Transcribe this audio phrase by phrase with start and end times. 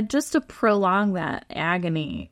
[0.00, 2.30] and just to prolong that agony,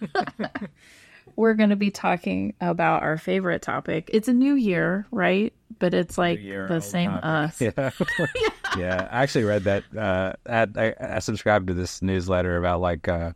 [1.36, 4.10] we're going to be talking about our favorite topic.
[4.12, 5.52] It's a new year, right?
[5.78, 7.24] But it's like the same topic.
[7.24, 7.60] us.
[7.60, 7.90] Yeah.
[8.78, 9.08] yeah.
[9.10, 9.84] I actually read that.
[9.96, 13.32] Uh, I, I subscribed to this newsletter about like, uh,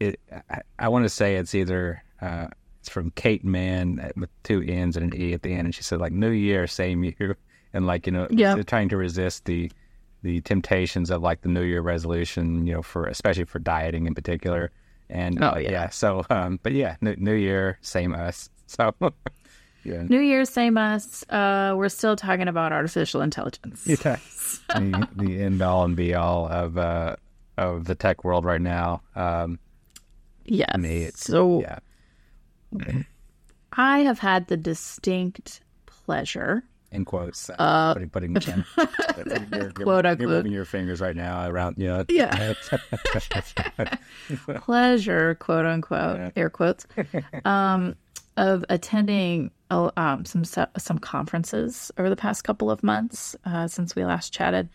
[0.00, 0.18] it,
[0.50, 2.46] I, I want to say it's either, uh,
[2.80, 5.66] it's from Kate Manne with two N's and an E at the end.
[5.66, 7.36] And she said like new year, same year.
[7.74, 8.54] And like, you know, Yeah.
[8.54, 9.70] they're trying to resist the,
[10.22, 14.14] the temptations of like the new year resolution, you know, for, especially for dieting in
[14.14, 14.70] particular.
[15.10, 15.88] And Oh, uh, yeah.
[15.88, 18.50] So, um, but yeah, new, new year, same us.
[18.70, 18.94] So,
[19.82, 20.02] yeah.
[20.02, 21.24] New Year, same us.
[21.30, 23.86] Uh, we're still talking about artificial intelligence.
[23.86, 24.18] Yeah.
[24.68, 27.16] the, the end all and be all of uh,
[27.56, 29.00] of the tech world right now.
[29.16, 29.58] Um,
[30.44, 30.76] Yes.
[30.76, 31.78] me, it's, so yeah,
[33.72, 37.50] I have had the distinct pleasure, in quotes.
[37.58, 38.64] Uh, putting putting you're,
[39.52, 41.76] you're, Quote, you're moving your fingers right now around.
[41.78, 42.54] You know, Yeah.
[44.60, 46.86] pleasure, quote unquote, air quotes,
[47.44, 47.94] um,
[48.36, 53.94] of attending uh, um, some some conferences over the past couple of months uh, since
[53.94, 54.68] we last chatted,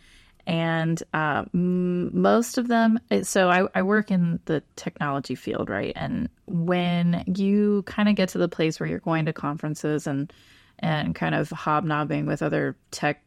[0.46, 3.00] and uh, m- most of them.
[3.24, 5.94] So I, I work in the technology field, right?
[5.96, 10.32] And when you kind of get to the place where you're going to conferences and
[10.80, 13.24] and kind of hobnobbing with other tech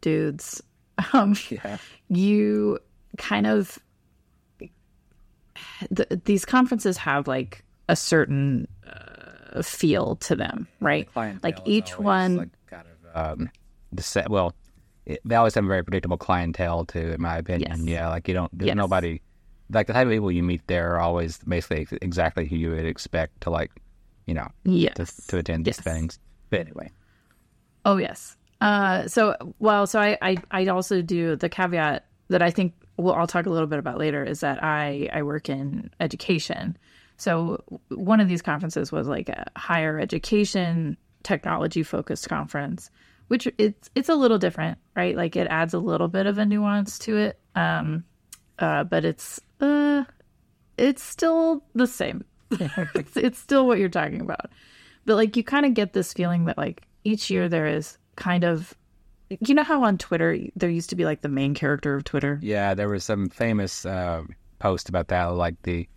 [0.00, 0.62] dudes,
[1.12, 2.78] um, yeah, you
[3.18, 3.78] kind of
[5.94, 11.10] th- these conferences have like a certain uh, feel to them, right?
[11.12, 13.50] Clientele Like each one, like, kind of um,
[13.92, 14.28] the set.
[14.30, 14.54] Well,
[15.04, 17.86] it, they always have a very predictable clientele too, in my opinion.
[17.86, 17.88] Yes.
[17.88, 18.56] Yeah, like you don't.
[18.56, 18.76] There's Yes.
[18.76, 19.20] nobody.
[19.70, 22.86] Like the type of people you meet there are always basically exactly who you would
[22.86, 23.72] expect to like,
[24.26, 25.84] you know, yes, to, to attend these Yes.
[25.84, 26.18] things.
[26.50, 26.90] But anyway,
[27.86, 28.36] Oh yes.
[28.60, 33.14] Uh, so well, so I, I I also do the caveat that I think well
[33.14, 36.76] I'll talk a little bit about later is that I I work in education.
[37.16, 42.90] So one of these conferences was like a higher education technology focused conference,
[43.28, 45.16] which it's it's a little different, right?
[45.16, 48.04] Like it adds a little bit of a nuance to it, um,
[48.58, 50.02] uh, but it's uh,
[50.76, 52.24] it's still the same.
[52.50, 54.50] it's, it's still what you're talking about
[55.06, 58.44] but like you kind of get this feeling that like each year there is kind
[58.44, 58.74] of
[59.40, 62.38] you know how on twitter there used to be like the main character of twitter
[62.42, 64.22] Yeah, there was some famous uh,
[64.58, 65.24] post about that.
[65.26, 65.88] Like the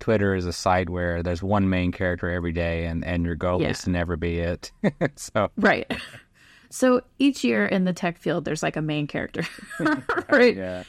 [0.00, 3.62] Twitter is a site where there's one main character every day, and and your goal
[3.62, 3.68] Yeah.
[3.70, 4.72] is to never be it.
[5.16, 5.86] so right
[6.70, 9.42] so each year in the tech field there's like a main character
[10.28, 10.82] right yeah,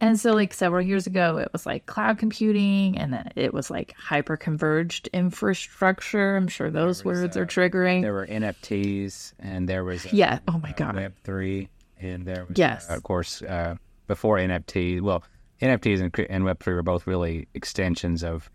[0.00, 3.70] and so like several years ago it was like cloud computing and then it was
[3.70, 9.84] like hyper converged infrastructure i'm sure those words are triggering there were NFTs, and there
[9.84, 11.68] was uh, yeah oh my god Web three,
[12.00, 12.88] and there was Yes.
[12.90, 13.74] uh, of course uh,
[14.06, 15.00] before NFT.
[15.00, 15.22] Well,
[15.60, 18.48] NFTs and, and Web three were both really extensions of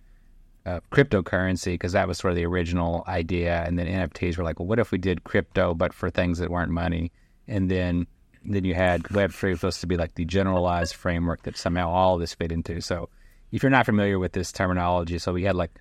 [0.65, 4.59] uh, cryptocurrency because that was sort of the original idea, and then NFTs were like,
[4.59, 7.11] well, what if we did crypto but for things that weren't money?
[7.47, 8.07] And then
[8.45, 11.89] then you had Web three was supposed to be like the generalized framework that somehow
[11.89, 12.81] all of this fit into.
[12.81, 13.09] So
[13.51, 15.71] if you're not familiar with this terminology, so we had like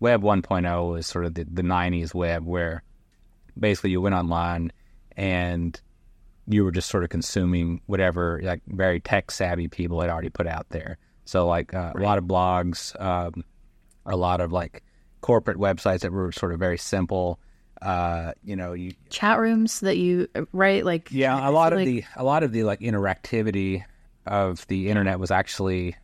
[0.00, 2.82] Web 1.0 was sort of the, the 90s web where
[3.58, 4.72] basically you went online
[5.16, 5.80] and
[6.46, 10.46] you were just sort of consuming whatever like very tech savvy people had already put
[10.46, 10.98] out there.
[11.24, 13.44] So like uh, a lot of blogs, um,
[14.06, 14.82] a lot of like
[15.20, 17.38] corporate websites that were sort of very simple.
[17.82, 21.86] Uh, you know, you chat rooms that you right like yeah, a lot of like-
[21.86, 23.84] the a lot of the like interactivity
[24.26, 25.96] of the internet was actually,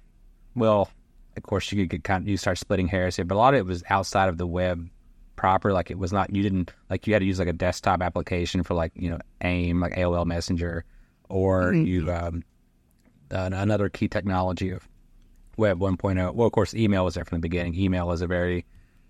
[0.54, 0.90] well,
[1.36, 3.60] of course you could kind of, you start splitting hairs here, but a lot of
[3.60, 4.88] it was outside of the web
[5.36, 5.72] proper.
[5.72, 8.62] Like it was not you didn't like you had to use like a desktop application
[8.62, 10.84] for like you know AIM like AOL Messenger,
[11.28, 12.42] or you um,
[13.30, 14.88] uh, another key technology of
[15.58, 16.34] Web 1.0.
[16.34, 17.74] Well, of course, email was there from the beginning.
[17.74, 18.64] Email is a very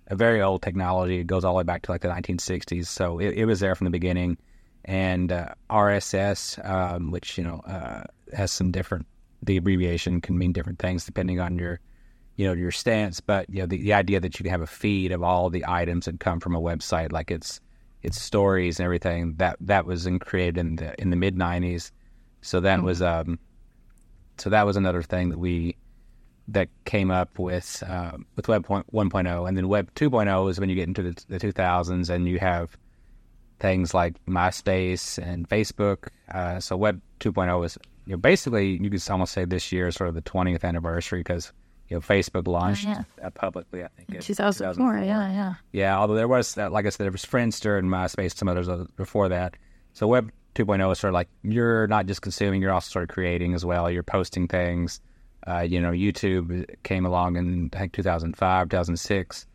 [0.08, 1.18] a very old technology.
[1.20, 2.86] It goes all the way back to like the 1960s.
[2.86, 4.38] So it, it was there from the beginning.
[4.84, 9.06] And uh, RSS, um, which you know uh, has some different,
[9.42, 11.80] the abbreviation can mean different things depending on your,
[12.36, 13.20] you know, your stance.
[13.20, 15.64] But you know, the, the idea that you can have a feed of all the
[15.66, 17.60] items that come from a website, like it's
[18.02, 21.90] its stories and everything, that that was in, created in the in the mid 90s.
[22.42, 23.40] So that was um,
[24.38, 25.74] so that was another thing that we
[26.48, 30.68] that came up with uh, with Web point- 1.0, and then Web 2.0 is when
[30.68, 32.76] you get into the, the 2000s and you have
[33.58, 36.08] things like MySpace and Facebook.
[36.32, 39.96] Uh, so Web 2.0 is you know, basically you could almost say this year is
[39.96, 41.52] sort of the 20th anniversary because
[41.88, 43.02] you know Facebook launched yeah.
[43.22, 43.82] uh, publicly.
[43.82, 47.12] I think in 2004 yeah yeah yeah, although there was, uh, like I said, there
[47.12, 49.56] was Friendster and MySpace, some others uh, before that.
[49.94, 53.08] So Web 2.0 is sort of like you're not just consuming, you're also sort of
[53.08, 53.90] creating as well.
[53.90, 55.00] You're posting things.
[55.46, 59.46] Uh, you know, YouTube came along in I think 2005, 2006,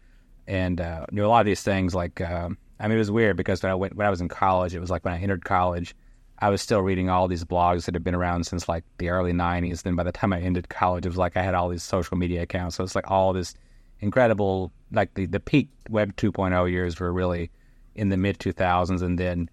[0.47, 1.93] and uh, you know a lot of these things.
[1.93, 2.49] Like, uh,
[2.79, 4.79] I mean, it was weird because when I went when I was in college, it
[4.79, 5.93] was like when I entered college,
[6.41, 9.31] I was still reading all these blogs that had been around since like the early
[9.31, 9.83] 90s.
[9.83, 12.17] Then by the time I ended college, it was like I had all these social
[12.17, 12.77] media accounts.
[12.77, 13.53] So it's like all this
[13.99, 17.51] incredible, like the, the peak Web 2.0 years were really
[17.93, 19.03] in the mid 2000s.
[19.03, 19.49] And then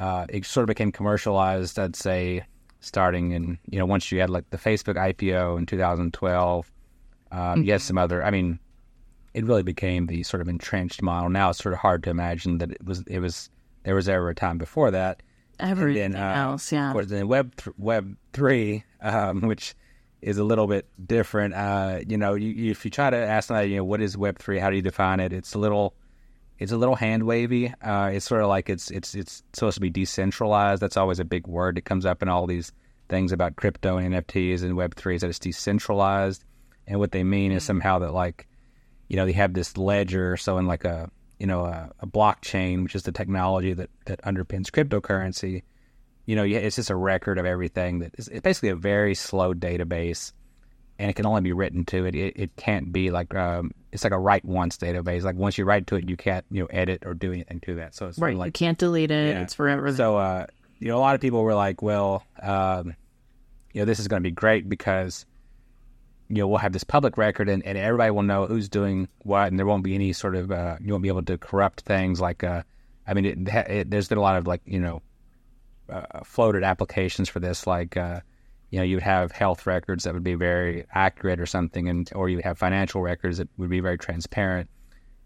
[0.00, 2.44] uh, it sort of became commercialized, I'd say,
[2.84, 6.72] starting in, you know, once you had like the Facebook IPO in 2012,
[7.32, 7.62] um, mm-hmm.
[7.62, 8.58] you had some other, I mean,
[9.32, 11.28] it really became the sort of entrenched model.
[11.28, 13.50] Now it's sort of hard to imagine that it was, it was,
[13.82, 15.22] there was ever a time before that
[15.60, 16.72] everything then, uh, else.
[16.72, 16.88] Yeah.
[16.88, 19.74] Of course, then Web th- Web three, um, which
[20.22, 21.54] is a little bit different.
[21.54, 24.16] Uh, you know, you, you, if you try to ask somebody, you know, what is
[24.16, 24.58] Web three?
[24.58, 25.32] How do you define it?
[25.32, 25.94] It's a little,
[26.58, 27.72] it's a little hand wavy.
[27.82, 30.80] Uh, it's sort of like it's it's it's supposed to be decentralized.
[30.80, 32.72] That's always a big word that comes up in all these
[33.08, 36.44] things about crypto and NFTs and Web three is that it's decentralized.
[36.86, 37.66] And what they mean is mm-hmm.
[37.66, 38.46] somehow that like,
[39.08, 40.36] you know, they have this ledger.
[40.36, 44.22] So in like a you know a, a, blockchain, which is the technology that that
[44.22, 45.62] underpins cryptocurrency.
[46.26, 47.98] You know, it's just a record of everything.
[47.98, 50.32] That is, it's basically a very slow database,
[50.98, 52.04] and it can only be written to.
[52.04, 55.22] It it, it can't be like um, it's like a write once database.
[55.22, 57.74] Like once you write to it, you can't you know edit or do anything to
[57.76, 57.94] that.
[57.94, 58.36] So it's right.
[58.36, 59.34] Like, you can't delete it.
[59.34, 59.42] Yeah.
[59.42, 59.92] It's forever.
[59.92, 60.46] So uh,
[60.78, 62.94] you know, a lot of people were like, well, um,
[63.72, 65.26] you know, this is going to be great because
[66.28, 69.48] you know, we'll have this public record and, and everybody will know who's doing what,
[69.48, 72.20] and there won't be any sort of, uh, you won't be able to corrupt things
[72.20, 72.62] like, uh,
[73.06, 75.02] I mean, it, it, there's been a lot of like, you know,
[75.90, 78.20] uh, floated applications for this, like, uh,
[78.74, 82.10] you know, you would have health records that would be very accurate or something, and
[82.12, 84.68] or you would have financial records that would be very transparent.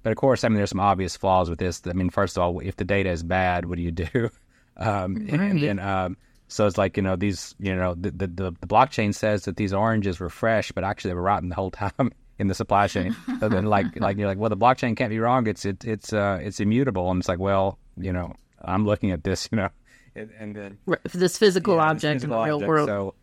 [0.03, 1.81] But of course, I mean, there's some obvious flaws with this.
[1.87, 4.29] I mean, first of all, if the data is bad, what do you do?
[4.77, 5.41] um, right.
[5.41, 6.19] And then, um,
[6.49, 9.73] so it's like you know these you know the, the the, blockchain says that these
[9.73, 13.17] oranges were fresh, but actually they were rotten the whole time in the supply chain.
[13.41, 15.47] so then like like you're like well the blockchain can't be wrong.
[15.47, 19.25] It's it, it's uh it's immutable, and it's like well you know I'm looking at
[19.25, 19.71] this you know
[20.15, 20.79] and, and then
[21.13, 22.89] this physical yeah, object this physical in the real world.
[22.89, 23.15] So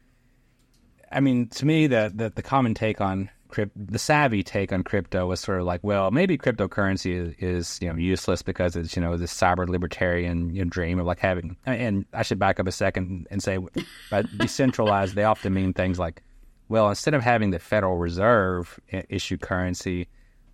[1.12, 3.30] I mean to me the the, the common take on
[3.76, 7.90] the savvy take on crypto was sort of like, well, maybe cryptocurrency is, is you
[7.90, 11.56] know useless because it's you know this cyber libertarian you know, dream of like having.
[11.66, 13.58] And I should back up a second and say,
[14.10, 16.22] by decentralized, they often mean things like,
[16.70, 18.80] well, instead of having the Federal Reserve
[19.10, 20.08] issue currency,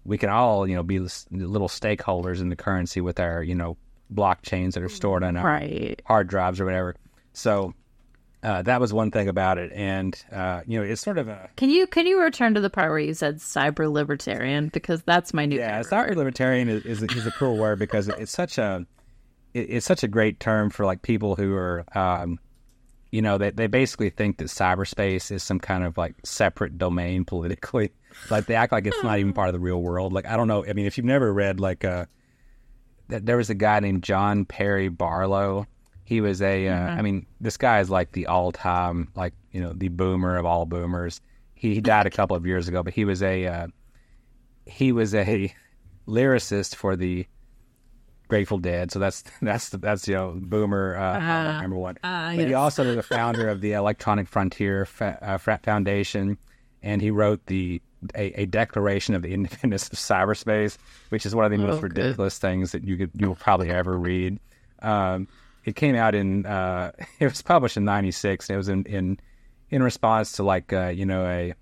[0.05, 3.77] we can all you know be little stakeholders in the currency with our you know
[4.13, 6.01] blockchains that are stored on our right.
[6.05, 6.95] hard drives or whatever.
[7.33, 7.73] So
[8.43, 11.49] uh, that was one thing about it, and uh, you know, it's sort of a.
[11.57, 15.33] Can you can you return to the part where you said cyber libertarian because that's
[15.33, 15.57] my new.
[15.57, 18.85] Yeah, cyber libertarian is, is, is a cool word because it's such a
[19.53, 22.39] it, it's such a great term for like people who are, um,
[23.11, 27.25] you know, they they basically think that cyberspace is some kind of like separate domain
[27.25, 27.91] politically.
[28.29, 30.11] Like they act like it's not even part of the real world.
[30.11, 30.65] Like I don't know.
[30.65, 32.07] I mean, if you've never read like uh,
[33.07, 35.65] there was a guy named John Perry Barlow
[36.11, 36.67] he was a.
[36.67, 36.99] Uh, mm-hmm.
[36.99, 40.65] I mean, this guy is like the all-time, like you know, the boomer of all
[40.65, 41.21] boomers.
[41.53, 43.67] He, he died a couple of years ago, but he was a uh,
[44.65, 45.53] he was a
[46.09, 47.25] lyricist for the
[48.27, 48.91] Grateful Dead.
[48.91, 51.95] So that's that's that's you know boomer uh, uh, number one.
[52.03, 52.47] Uh, but yes.
[52.49, 56.37] he also was the founder of the Electronic Frontier Fa- uh, Foundation,
[56.83, 57.81] and he wrote the
[58.15, 61.83] a, a, declaration of the independence of cyberspace, which is one of the most oh,
[61.83, 62.47] ridiculous good.
[62.47, 64.41] things that you could you will probably ever read.
[64.81, 65.29] Um,
[65.65, 68.49] it came out in uh, it was published in '96.
[68.49, 69.19] It was in in
[69.69, 71.53] in response to like uh, you know a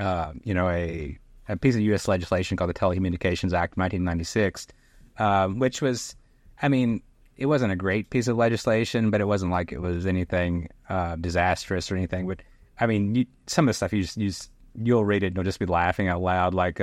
[0.00, 2.06] uh, you know a a piece of U.S.
[2.08, 4.66] legislation called the Telecommunications Act 1996,
[5.18, 6.14] um, which was,
[6.60, 7.02] I mean,
[7.38, 11.16] it wasn't a great piece of legislation, but it wasn't like it was anything uh,
[11.16, 12.26] disastrous or anything.
[12.26, 12.42] But
[12.80, 14.30] I mean, you, some of the stuff you just, you
[14.74, 16.80] you'll read it and you'll just be laughing out loud, like.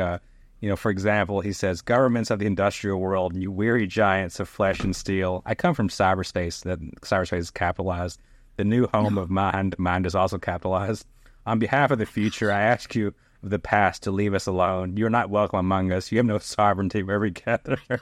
[0.65, 4.49] You know, for example, he says, governments of the industrial world, you weary giants of
[4.49, 5.43] flesh and steel.
[5.45, 6.63] I come from cyberspace.
[6.63, 8.19] That cyberspace is capitalized.
[8.57, 11.05] The new home of mind, mind is also capitalized.
[11.45, 14.97] On behalf of the future, I ask you of the past to leave us alone.
[14.97, 16.11] You're not welcome among us.
[16.11, 17.77] You have no sovereignty wherever we gather.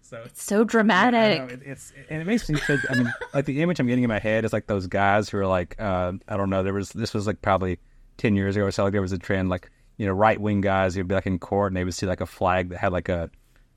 [0.00, 1.40] so it's so dramatic.
[1.40, 2.90] Know, it, it's and it makes me think.
[2.90, 5.36] I mean, like the image I'm getting in my head is like those guys who
[5.36, 6.62] are like, uh, I don't know.
[6.62, 7.78] There was this was like probably
[8.16, 8.84] ten years ago or so.
[8.84, 11.38] Like there was a trend like you know, right wing guys who'd be like in
[11.38, 13.30] court and they would see like a flag that had like a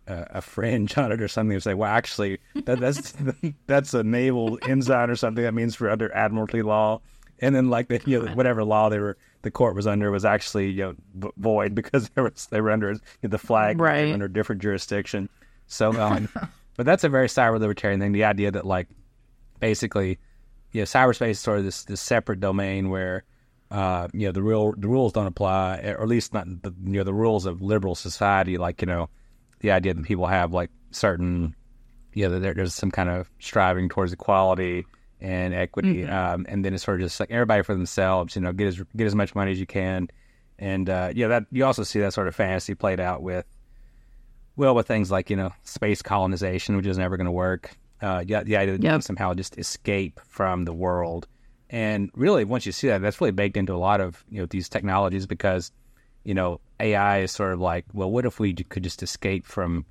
[0.08, 1.50] a, a fringe on it or something.
[1.50, 3.14] They'd say, "Well, actually, that, that's
[3.68, 5.44] that's a naval ensign or something.
[5.44, 7.02] That means for under admiralty law."
[7.40, 10.26] And then like the you know whatever law they were the court was under was
[10.26, 14.14] actually you know void because they were they were under the flag right.
[14.14, 15.28] under different jurisdiction.
[15.68, 16.30] So, um,
[16.76, 18.12] but that's a very cyber libertarian thing.
[18.12, 18.90] The idea that like
[19.60, 20.20] basically,
[20.72, 23.24] you know, cyberspace is sort of this this separate domain where
[23.72, 26.94] uh, you know the real the rules don't apply, or at least not the you
[27.00, 28.58] know the rules of liberal society.
[28.58, 29.10] Like you know,
[29.62, 31.56] the idea that people have like certain,
[32.14, 34.86] you know, there, there's some kind of striving towards equality
[35.22, 36.12] and equity, Mm-hmm.
[36.12, 38.36] um, and then it's sort of just like everybody for themselves.
[38.36, 40.10] You know, get as get as much money as you can,
[40.60, 43.46] and uh, yeah, that you also see that sort of fantasy played out with,
[44.56, 47.72] well, with things like you know space colonization, which is never going to work.
[48.02, 48.94] Uh, yeah, the idea that you Yep.
[48.94, 51.28] can somehow just escape from the world,
[51.72, 54.46] and really, once you see that, that's really baked into a lot of you know
[54.46, 55.72] these technologies because
[56.24, 59.86] you know AI is sort of like, well, what if we could just escape from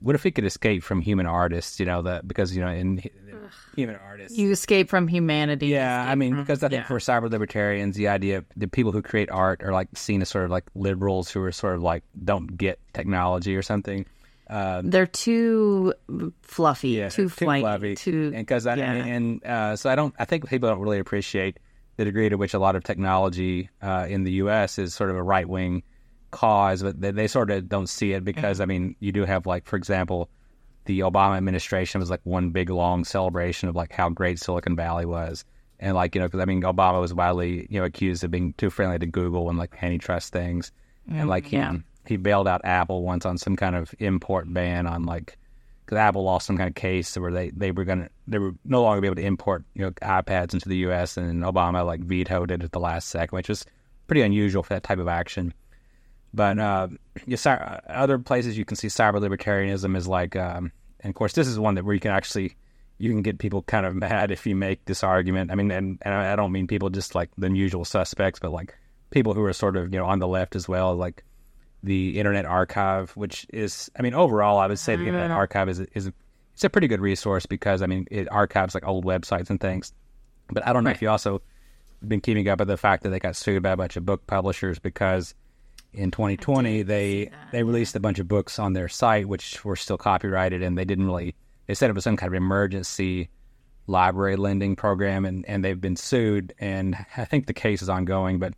[0.00, 1.78] what if we could escape from human artists?
[1.78, 5.66] You know that because you know in, in human artists, You escape from humanity.
[5.68, 6.86] yeah, I mean, from- because I think yeah.
[6.88, 10.30] for cyber libertarians, the idea of the people who create art are like seen as
[10.30, 14.06] sort of like liberals who are sort of like don't get technology or something.
[14.84, 15.94] They're too
[16.42, 17.94] fluffy, Yeah, too flighty, fluffy.
[17.94, 18.30] too.
[18.32, 18.92] because I yeah.
[18.92, 20.14] and uh, so I don't.
[20.18, 21.58] I think people don't really appreciate
[21.96, 24.78] the degree to which a lot of technology uh, in the U.S.
[24.78, 25.82] is sort of a right wing
[26.30, 29.46] cause, but they, they sort of don't see it because I mean, you do have
[29.46, 30.28] like, for example,
[30.86, 35.06] the Obama administration was like one big long celebration of like how great Silicon Valley
[35.06, 35.44] was.
[35.78, 38.52] And like, you know, because I mean, Obama was widely, you know, accused of being
[38.54, 40.72] too friendly to Google and like antitrust things.
[41.08, 41.76] and like, he, yeah.
[42.06, 45.36] He bailed out Apple once on some kind of import ban on like,
[45.84, 48.82] because Apple lost some kind of case where they, they were to, they were no
[48.82, 51.16] longer be able to import, you know, iPads into the U.S.
[51.16, 53.66] And Obama like vetoed it at the last second, which was
[54.06, 55.52] pretty unusual for that type of action.
[56.32, 56.88] But uh,
[57.26, 61.32] you, cy- other places you can see cyber libertarianism is like, um, and of course,
[61.32, 62.56] this is one that where you can actually
[62.98, 65.50] you can get people kind of mad if you make this argument.
[65.50, 68.76] I mean, and, and I don't mean people just like the usual suspects, but like
[69.10, 71.24] people who are sort of you know on the left as well, like
[71.82, 75.80] the Internet Archive, which is, I mean, overall, I would say the Internet Archive is
[75.80, 76.10] is
[76.60, 79.94] it's a pretty good resource because I mean it archives like old websites and things.
[80.50, 81.40] But I don't know if you also
[82.06, 84.26] been keeping up with the fact that they got sued by a bunch of book
[84.26, 85.34] publishers because
[85.94, 89.96] in 2020 they they released a bunch of books on their site which were still
[89.96, 91.34] copyrighted and they didn't really
[91.66, 93.28] they said it was some kind of emergency
[93.86, 98.38] library lending program and, and they've been sued and I think the case is ongoing
[98.38, 98.52] but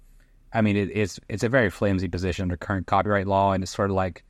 [0.54, 3.75] I mean it, it's it's a very flimsy position under current copyright law and it's
[3.75, 4.23] sort of like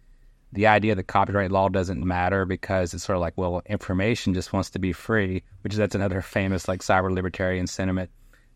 [0.53, 4.53] the idea that copyright law doesn't matter because it's sort of like well information just
[4.53, 8.11] wants to be free which is that's another famous like cyber libertarian sentiment.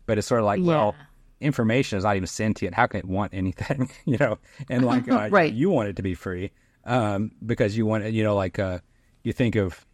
[0.05, 0.95] But it's sort of like well
[1.41, 2.73] information is not even sentient.
[2.73, 4.37] How can it want anything you know?
[4.69, 5.53] And like uh, Right.
[5.53, 6.51] you want it to be free
[6.85, 8.79] um, because you want it you know like uh,
[9.23, 9.85] you think of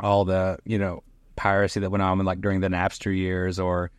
[0.00, 1.02] all the you know
[1.36, 3.90] piracy that went on like during the Napster years or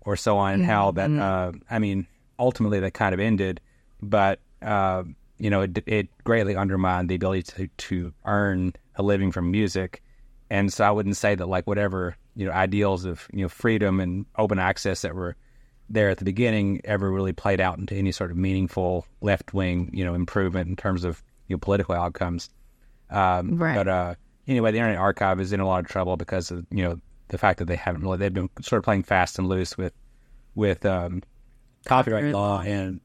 [0.00, 2.06] or so on and how that uh, I mean
[2.38, 3.60] ultimately that kind of ended
[4.02, 5.02] but uh,
[5.38, 10.02] you know it, it greatly undermined the ability to, to earn a living from music
[10.48, 14.00] and so I wouldn't say that like whatever you know ideals of you know freedom
[14.00, 15.36] and open access that were
[15.88, 19.90] there at the beginning ever really played out into any sort of meaningful left wing
[19.92, 22.50] you know improvement in terms of you know political outcomes
[23.10, 23.74] um, Right.
[23.74, 24.14] But uh,
[24.48, 27.38] anyway, the Internet Archive is in a lot of trouble because of you know the
[27.38, 29.92] fact that they haven't really they've been sort of playing fast and loose with
[30.54, 31.22] with um,
[31.86, 33.00] copyright Copyright law and.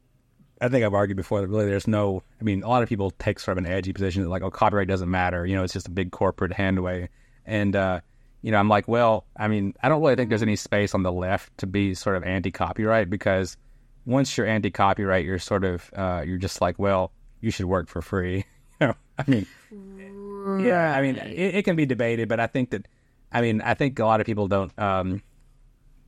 [0.60, 2.22] I think I've argued before that really there's no.
[2.40, 4.50] I mean, a lot of people take sort of an edgy position that like, oh,
[4.50, 5.44] copyright doesn't matter.
[5.44, 7.08] You know, it's just a big corporate handwave.
[7.44, 8.00] And uh,
[8.42, 11.02] you know, I'm like, well, I mean, I don't really think there's any space on
[11.02, 13.56] the left to be sort of anti-copyright because
[14.04, 18.02] once you're anti-copyright, you're sort of uh, you're just like, well, you should work for
[18.02, 18.44] free.
[18.80, 19.46] you know, I mean,
[20.64, 22.86] yeah, I mean, it, it can be debated, but I think that,
[23.32, 24.76] I mean, I think a lot of people don't.
[24.78, 25.22] Um,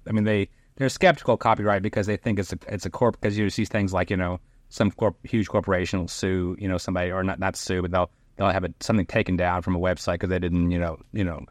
[0.09, 3.21] I mean, they they're skeptical of copyright because they think it's a it's a corp
[3.21, 4.41] because you see things like you know
[4.71, 8.11] some corp, huge corporation will sue you know somebody or not not sue, but they'll
[8.37, 11.25] they'll have a, something taken down from a website because they didn't you know you
[11.25, 11.45] know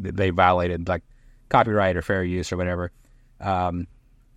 [0.00, 1.02] they- they violated like
[1.48, 2.90] copyright or fair use or whatever.
[3.40, 3.86] Um,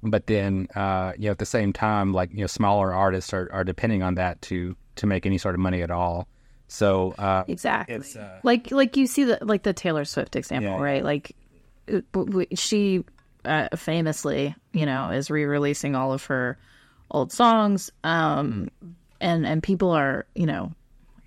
[0.04, 3.50] but then uh, you know at the same time like you know smaller artists are,
[3.52, 6.28] are depending on that to to make any sort of money at all.
[6.68, 7.96] So uh, Exactly.
[7.96, 10.82] It's, uh, like like you see the like the Taylor Swift example, Yeah.
[10.82, 11.04] right?
[11.04, 11.36] Like
[11.88, 13.04] it- w- w- she
[13.46, 16.58] uh, famously, you know, is re-releasing all of her
[17.12, 18.70] old songs, um,
[19.20, 20.74] and and people are, you know,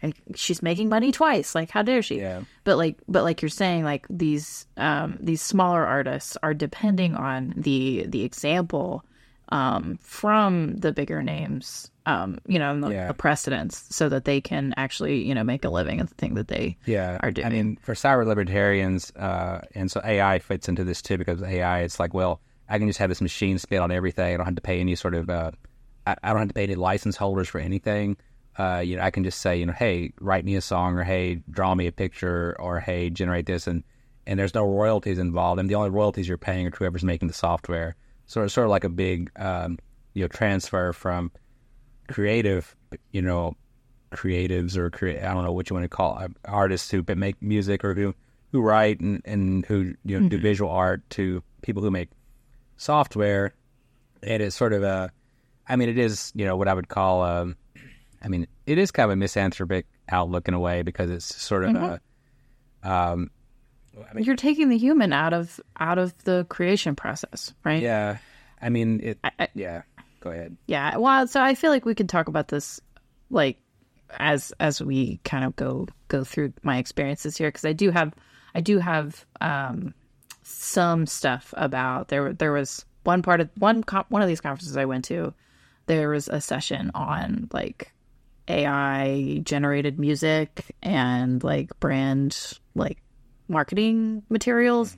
[0.02, 1.54] like, she's making money twice.
[1.54, 2.18] Like, how dare she?
[2.20, 2.42] Yeah.
[2.64, 7.54] But like, but like you're saying, like these um, these smaller artists are depending on
[7.56, 9.04] the the example
[9.52, 13.08] um, from the bigger names, um, you know, the, Yeah.
[13.08, 16.34] the precedents, so that they can actually, you know, make a living at the thing
[16.34, 17.46] that they yeah, are doing.
[17.46, 21.80] I mean, for cyber libertarians, uh, and so AI fits into this too because AI,
[21.82, 24.32] it's like, well, I can just have this machine spit on everything.
[24.32, 25.50] I don't have to pay any sort of, uh,
[26.06, 28.16] I, I don't have to pay any license holders for anything.
[28.58, 31.04] Uh, you know, I can just say, you know, hey, write me a song, or
[31.04, 33.84] hey, draw me a picture, or hey, generate this, and
[34.26, 37.28] and there's no royalties involved, and the only royalties you're paying are to whoever's making
[37.28, 37.96] the software.
[38.32, 39.78] Sort of sort of like a big um,
[40.14, 41.30] you know transfer from
[42.08, 42.74] creative
[43.10, 43.54] you know
[44.10, 47.40] creatives or create I don't know what you want to call it, artists who make
[47.42, 48.14] music or who
[48.50, 52.08] who write and, and who you know do visual art to people who make
[52.78, 53.54] software.
[54.22, 55.10] And it's sort of a
[55.68, 57.56] I mean it is you know what I would call um
[58.22, 61.64] I mean it is kind of a misanthropic outlook in a way because it's sort
[61.64, 62.00] of a
[62.82, 63.30] um
[64.16, 67.82] You're taking the human out of out of the creation process, right?
[67.82, 68.18] yeah
[68.60, 69.82] I mean it I- yeah
[70.20, 70.96] go ahead Yeah.
[70.96, 72.80] Well, so I feel like we could talk about this,
[73.30, 73.58] like,
[74.18, 78.14] as as we kind of go go through my experiences here, because I do have
[78.54, 79.94] I do have um
[80.42, 82.32] some stuff about there.
[82.32, 85.34] There was one part of one one of these conferences I went to.
[85.86, 87.92] There was a session on like
[88.48, 92.98] AI generated music and like brand like
[93.52, 94.96] marketing materials,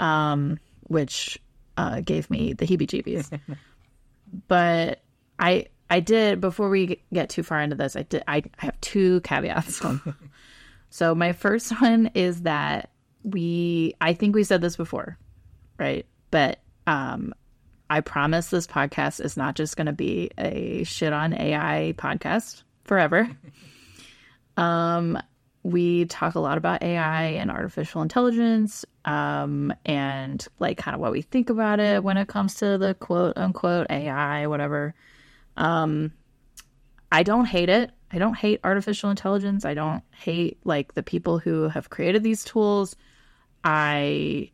[0.00, 1.38] um, which
[1.76, 3.38] uh, gave me the heebie-jeebies
[4.48, 5.02] but
[5.38, 7.96] I I did before we get too far into this.
[7.96, 9.82] I did I, I have two caveats.
[10.90, 12.90] so my first one is that
[13.22, 15.18] we I think we said this before,
[15.78, 16.06] right?
[16.30, 17.34] But um
[17.88, 22.64] I promise this podcast is not just going to be a shit on AI podcast
[22.84, 23.30] forever.
[24.56, 25.18] um
[25.66, 31.10] we talk a lot about AI and artificial intelligence, um, and like kind of what
[31.10, 34.94] we think about it when it comes to the quote unquote AI, whatever.
[35.56, 36.12] Um,
[37.10, 37.90] I don't hate it.
[38.12, 39.64] I don't hate artificial intelligence.
[39.64, 42.94] I don't hate like the people who have created these tools.
[43.64, 44.52] I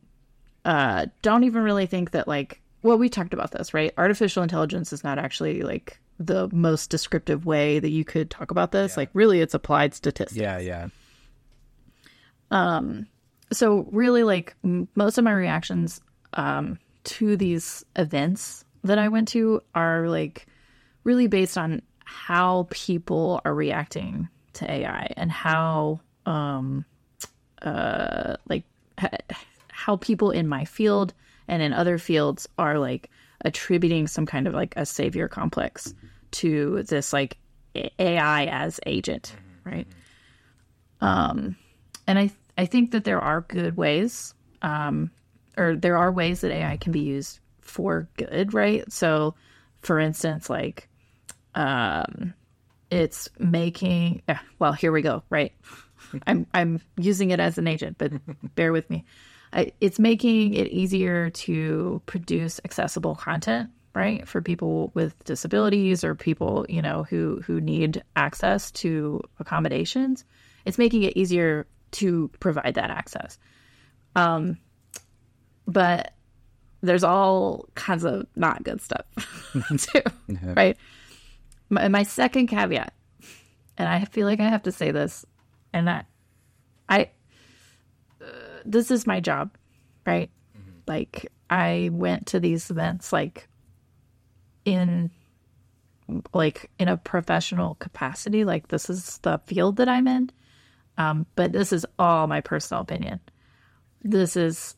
[0.65, 3.93] uh, don't even really think that like well, we talked about this, right?
[3.99, 8.73] Artificial intelligence is not actually like the most descriptive way that you could talk about
[8.73, 8.97] this.
[8.97, 10.89] Like, really, it's applied statistics yeah yeah
[13.53, 16.01] so really like m- most of my reactions
[16.35, 20.47] um to these events that I went to are like
[21.05, 26.85] really based on how people are reacting to AI and how um
[27.63, 28.65] uh like
[29.03, 29.21] h-
[29.69, 31.13] how people in my field
[31.49, 33.11] and in other fields are like
[33.45, 35.95] attributing some kind of like a savior complex
[36.31, 37.37] to this like
[37.75, 39.35] A- AI as agent,
[39.65, 39.87] right?
[41.01, 41.57] Um
[42.07, 42.31] and I
[42.63, 45.11] I think that there are good ways, um,
[45.57, 48.85] or there are ways that AI can be used for good, right?
[48.93, 49.35] So,
[49.81, 50.89] for instance, like,
[51.57, 52.35] um,
[52.89, 55.53] it's making eh, well, here we go, right?
[56.29, 58.13] I'm I'm using it as an agent, but
[58.55, 59.07] bear with me.
[59.53, 66.15] I, it's making it easier to produce accessible content, right, for people with disabilities or
[66.15, 70.25] people you know who who need access to accommodations.
[70.65, 73.39] It's making it easier to provide that access.
[74.17, 74.59] Um,
[75.67, 76.13] but
[76.83, 79.07] there's all kinds of not good stuff
[79.79, 80.03] too,
[80.43, 80.77] right?
[81.71, 82.93] My, my second caveat,
[83.79, 85.25] and I feel like I have to say this,
[85.73, 86.07] and that
[86.89, 87.11] I,
[88.21, 88.25] uh,
[88.65, 89.57] this is my job,
[90.05, 90.31] right?
[90.87, 93.49] Like I went to these events like
[94.65, 95.11] in
[96.35, 100.31] like in a professional capacity like this is the field that i'm in
[100.99, 103.21] um, but this is all my personal opinion.
[104.03, 104.77] This is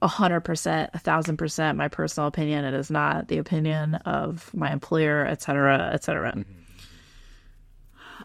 [0.00, 2.64] a hundred percent, a thousand percent my personal opinion.
[2.64, 6.44] It is not the opinion of my employer, et cetera, et cetera.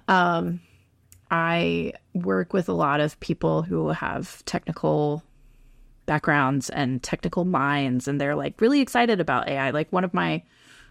[0.07, 0.59] Um,
[1.31, 5.23] I work with a lot of people who have technical
[6.05, 9.71] backgrounds and technical minds, and they're like really excited about AI.
[9.71, 10.43] Like one of my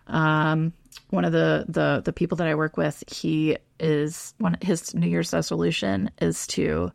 [0.06, 0.72] um,
[1.10, 5.08] one of the, the the people that I work with, he is one his New
[5.08, 6.92] Year's resolution is to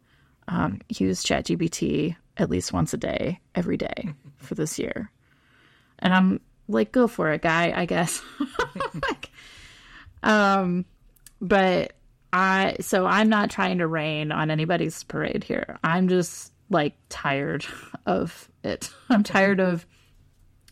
[0.48, 5.12] um, use ChatGPT at least once a day, every day for this year.
[6.00, 7.74] And I'm like, go for it, guy.
[7.76, 8.22] I guess.
[9.10, 9.30] Like,
[10.24, 10.86] um,
[11.42, 11.94] but
[12.34, 15.78] I so I'm not trying to rain on anybody's parade here.
[15.84, 17.66] I'm just like tired
[18.06, 18.92] of it.
[19.10, 19.86] I'm tired of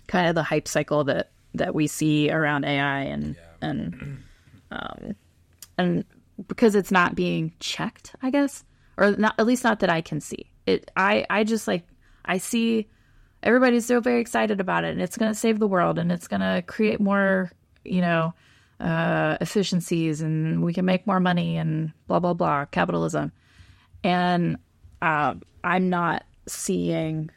[0.07, 4.23] kind of the hype cycle that that we see around AI and and
[4.71, 5.15] um
[5.77, 6.05] and
[6.47, 8.63] because it's not being checked, I guess,
[8.97, 10.51] or not at least not that I can see.
[10.65, 11.87] It I I just like
[12.25, 12.87] I see
[13.43, 16.27] everybody's so very excited about it and it's going to save the world and it's
[16.27, 17.51] going to create more,
[17.83, 18.33] you know,
[18.79, 23.31] uh efficiencies and we can make more money and blah blah blah capitalism.
[24.03, 24.57] And
[25.01, 27.29] um I'm not seeing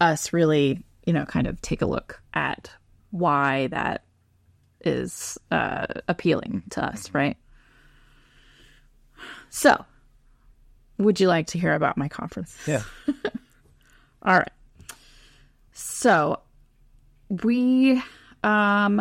[0.00, 2.70] us really, you know, kind of take a look at
[3.10, 4.04] why that
[4.84, 7.36] is uh, appealing to us, right?
[9.50, 9.84] So,
[10.98, 12.56] would you like to hear about my conference?
[12.66, 12.82] Yeah.
[14.22, 14.50] All right.
[15.72, 16.40] So,
[17.28, 18.02] we,
[18.42, 19.00] um,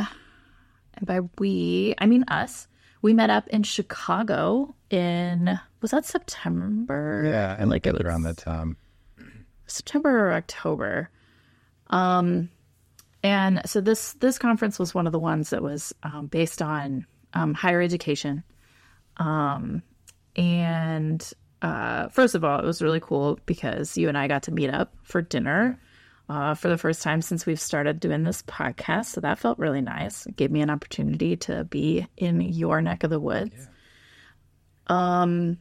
[0.96, 2.68] and by we, I mean us.
[3.02, 7.24] We met up in Chicago in was that September?
[7.26, 8.78] Yeah, and like it was around that time.
[9.68, 11.10] September or October.
[11.94, 12.50] Um,
[13.22, 17.06] and so this this conference was one of the ones that was um, based on
[17.34, 18.44] um, higher education.
[19.18, 19.84] Um,
[20.36, 24.52] and uh, first of all, it was really cool because you and I got to
[24.52, 25.80] meet up for dinner
[26.28, 29.06] uh, for the first time since we've started doing this podcast.
[29.06, 30.26] So that felt really nice.
[30.26, 33.70] It gave me an opportunity to be in your neck of the woods.
[34.90, 35.28] Yeah.
[35.28, 35.60] Um,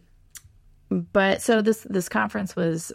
[0.88, 2.92] but so this this conference was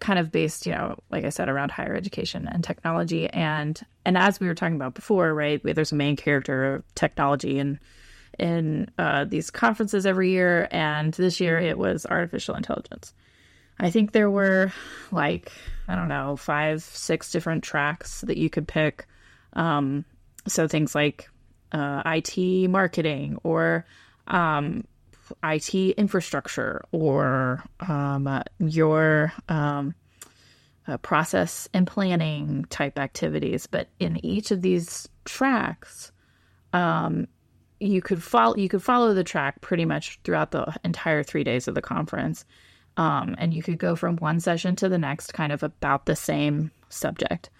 [0.00, 4.16] kind of based, you know, like I said, around higher education and technology, and and
[4.18, 5.60] as we were talking about before, right?
[5.62, 7.78] There's a main character of technology and
[8.38, 13.12] in uh, these conferences every year, and this year it was artificial intelligence.
[13.78, 14.72] I think there were
[15.10, 15.50] like,
[15.88, 19.06] I don't know, five, six different tracks that you could pick.
[19.54, 20.04] Um,
[20.46, 21.28] so things like
[21.72, 23.84] uh, IT marketing or
[24.28, 24.84] um,
[25.42, 29.94] IT infrastructure or um, uh, your um,
[30.86, 33.66] uh, process and planning type activities.
[33.66, 36.12] But in each of these tracks,
[36.72, 37.26] um,
[37.80, 41.68] you could follow you could follow the track pretty much throughout the entire three days
[41.68, 42.44] of the conference,
[42.96, 46.16] um, and you could go from one session to the next, kind of about the
[46.16, 47.50] same subject.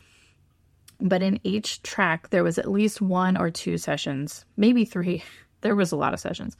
[1.00, 5.22] But in each track, there was at least one or two sessions, maybe three.
[5.60, 6.58] There was a lot of sessions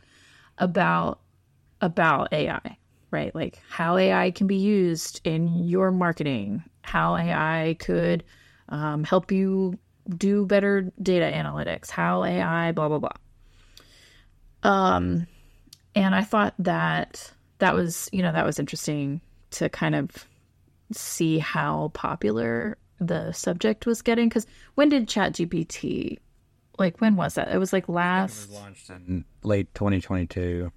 [0.58, 1.20] about
[1.80, 2.78] about AI,
[3.10, 3.34] right?
[3.34, 8.24] Like how AI can be used in your marketing, how AI could
[8.68, 9.78] um, help you
[10.16, 13.10] do better data analytics, how AI, blah blah blah.
[14.62, 15.26] Um,
[15.94, 19.20] and I thought that that was, you know, that was interesting
[19.52, 20.10] to kind of
[20.92, 24.28] see how popular the subject was getting.
[24.28, 26.18] Because when did ChatGPT,
[26.78, 27.48] like, when was that?
[27.48, 28.44] It was like last.
[28.44, 30.70] It was launched in late 2022.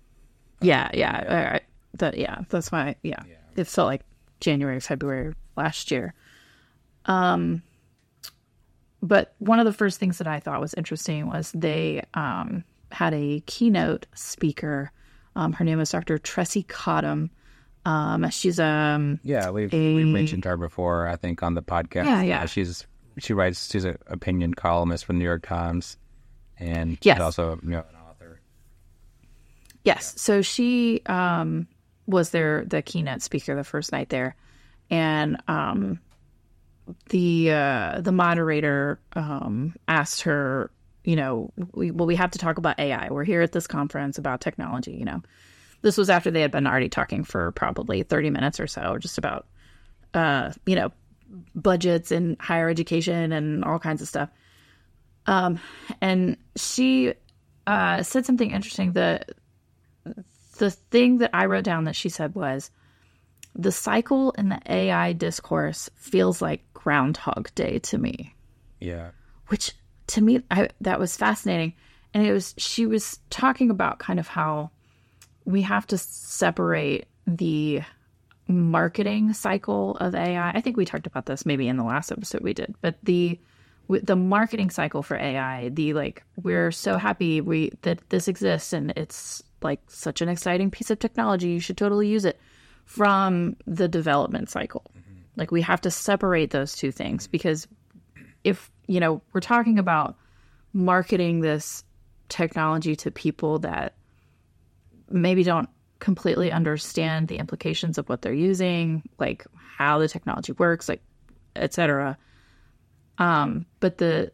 [0.61, 1.51] Yeah, yeah.
[1.51, 1.63] Right.
[1.95, 3.23] That, yeah, that's why, yeah.
[3.27, 3.35] yeah.
[3.55, 4.01] It felt like
[4.39, 6.13] January, February last year.
[7.05, 7.63] Um,
[9.01, 13.13] but one of the first things that I thought was interesting was they um, had
[13.13, 14.91] a keynote speaker.
[15.35, 16.17] Um, her name is Dr.
[16.17, 17.29] Tressie Cottom.
[17.85, 22.03] Um, she's um yeah we've a, we've mentioned her before I think on the podcast.
[22.03, 22.45] Yeah, yeah.
[22.45, 22.85] She's
[23.19, 25.97] she writes she's an opinion columnist for the New York Times,
[26.57, 27.19] and yes.
[27.19, 28.39] also you know, an author.
[29.83, 30.19] Yes, yeah.
[30.21, 31.67] so she um
[32.05, 34.35] was there the keynote speaker the first night there,
[34.89, 35.99] and um
[37.09, 40.71] the uh the moderator um asked her
[41.07, 43.07] you know, we, well, we have to talk about AI.
[43.09, 45.23] We're here at this conference about technology, you know.
[45.81, 49.17] This was after they had been already talking for probably 30 minutes or so, just
[49.17, 49.47] about,
[50.13, 50.91] uh, you know,
[51.55, 54.29] budgets and higher education and all kinds of stuff.
[55.25, 55.59] Um,
[56.01, 57.13] and she
[57.65, 58.93] uh, said something interesting.
[58.93, 59.21] The
[60.57, 62.71] the thing that I wrote down that she said was
[63.53, 68.35] the cycle in the AI discourse feels like Groundhog Day to me.
[68.79, 69.11] Yeah.
[69.47, 69.73] Which
[70.07, 71.73] to me I, that was fascinating
[72.13, 74.71] and it was she was talking about kind of how
[75.45, 77.81] we have to separate the
[78.47, 80.51] marketing cycle of AI.
[80.51, 83.39] I think we talked about this maybe in the last episode we did, but the
[83.89, 88.91] the marketing cycle for AI, the like we're so happy we that this exists and
[88.97, 92.39] it's like such an exciting piece of technology, you should totally use it
[92.85, 94.83] from the development cycle.
[94.91, 95.19] Mm-hmm.
[95.37, 97.67] Like we have to separate those two things because
[98.43, 100.15] if you know we're talking about
[100.73, 101.83] marketing this
[102.29, 103.93] technology to people that
[105.09, 109.45] maybe don't completely understand the implications of what they're using like
[109.77, 111.01] how the technology works like
[111.55, 112.17] etc
[113.17, 114.31] um but the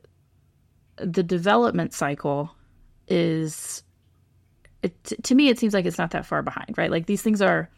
[0.98, 2.52] the development cycle
[3.08, 3.84] is
[4.82, 7.42] it, to me it seems like it's not that far behind right like these things
[7.42, 7.70] are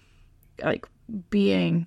[0.63, 0.87] like
[1.29, 1.85] being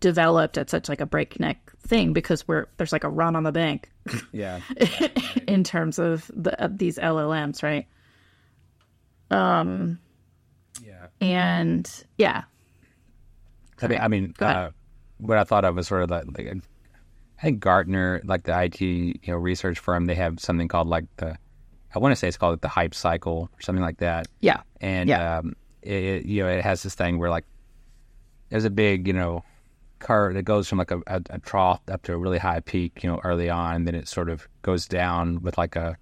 [0.00, 3.52] developed at such like a breakneck thing because we're there's like a run on the
[3.52, 3.90] bank.
[4.32, 4.60] Yeah.
[5.48, 7.86] in terms of the of these LLMs, right?
[9.30, 9.98] Um.
[11.32, 12.44] And yeah.
[13.82, 14.70] I mean, I mean, uh,
[15.18, 16.56] what I thought of was sort of like, like
[17.38, 21.04] I think Gartner, like the IT you know research firm, they have something called like
[21.16, 21.36] the
[21.94, 24.26] I want to say it's called like the hype cycle or something like that.
[24.40, 24.62] Yeah.
[24.80, 25.38] And yeah.
[25.38, 27.44] um, it, you know, it has this thing where like
[28.48, 29.44] there's a big, you know,
[30.00, 33.02] curve that goes from like a, a, a, trough up to a really high peak,
[33.02, 35.96] you know, early on, and then it sort of goes down with like a,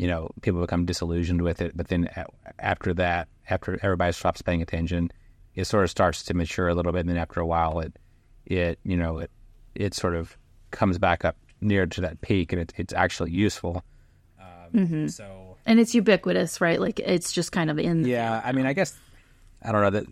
[0.00, 1.76] you know, people become disillusioned with it.
[1.76, 2.08] But then
[2.58, 5.10] after that, after everybody stops paying attention,
[5.54, 7.98] it sort of starts to mature a little bit, and then after a while, it,
[8.46, 9.30] it, you know, it,
[9.74, 10.38] it sort of
[10.70, 13.84] comes back up near to that peak, and it, it's actually useful.
[14.40, 16.80] Um, So And it's ubiquitous, right?
[16.80, 18.06] Like it's just kind of in.
[18.06, 18.98] yeah, I mean, I guess
[19.62, 20.06] I don't know that,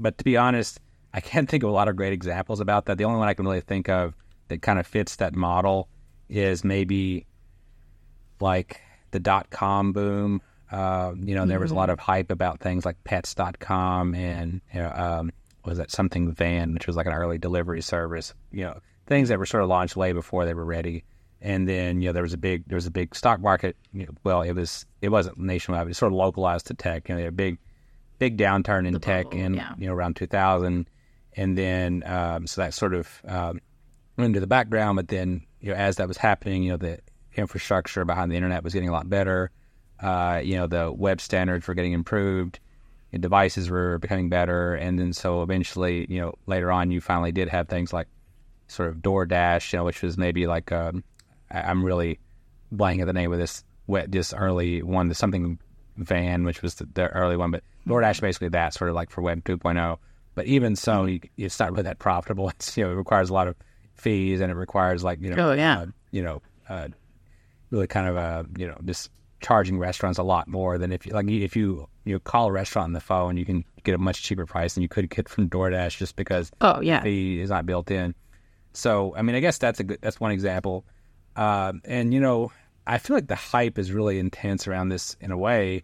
[0.00, 0.80] but to be honest,
[1.14, 2.98] I can't think of a lot of great examples about that.
[2.98, 4.16] The only one I can really think of
[4.48, 5.88] that kind of fits that model
[6.28, 7.24] is maybe
[8.40, 10.40] like the dot com boom.
[10.70, 14.80] Uh, you know, there was a lot of hype about things like pets.com and, you
[14.80, 15.30] know, um,
[15.64, 19.38] was that something van, which was like an early delivery service, you know, things that
[19.38, 21.04] were sort of launched way before they were ready.
[21.40, 23.76] And then, you know, there was a big, there was a big stock market.
[23.92, 26.74] You know, well, it was, it wasn't nationwide, but it was sort of localized to
[26.74, 27.08] tech.
[27.08, 27.58] You know, they had a big,
[28.18, 29.72] big downturn in tech bubble, in, yeah.
[29.78, 30.88] you know, around 2000.
[31.36, 33.60] And then, um, so that sort of, um,
[34.16, 34.96] went into the background.
[34.96, 36.98] But then, you know, as that was happening, you know, the
[37.38, 39.50] infrastructure behind the internet was getting a lot better.
[40.00, 42.58] Uh, you know, the web standards were getting improved.
[43.12, 44.74] and devices were becoming better.
[44.74, 48.08] And then so eventually, you know, later on, you finally did have things like
[48.68, 51.02] sort of DoorDash, you know, which was maybe like, um,
[51.50, 52.18] I'm really
[52.74, 55.58] blanking at the name of this wet, this early one, the something
[55.96, 59.22] van, which was the, the early one, but DoorDash basically that sort of like for
[59.22, 59.96] Web 2.0.
[60.34, 62.48] But even so, you, it's not really that profitable.
[62.50, 63.54] It's you know it requires a lot of
[63.94, 65.78] fees and it requires like you know Oh, yeah.
[65.78, 66.88] uh, you know uh,
[67.70, 71.12] really kind of uh, you know just charging restaurants a lot more than if you
[71.12, 74.22] like if you you call a restaurant on the phone, you can get a much
[74.22, 77.02] cheaper price than you could get from DoorDash just because Oh yeah.
[77.02, 78.14] fee is not built in.
[78.72, 80.84] So I mean, I guess that's a good that's one example.
[81.36, 82.52] Um, and you know,
[82.86, 85.82] I feel like the hype is really intense around this in a way.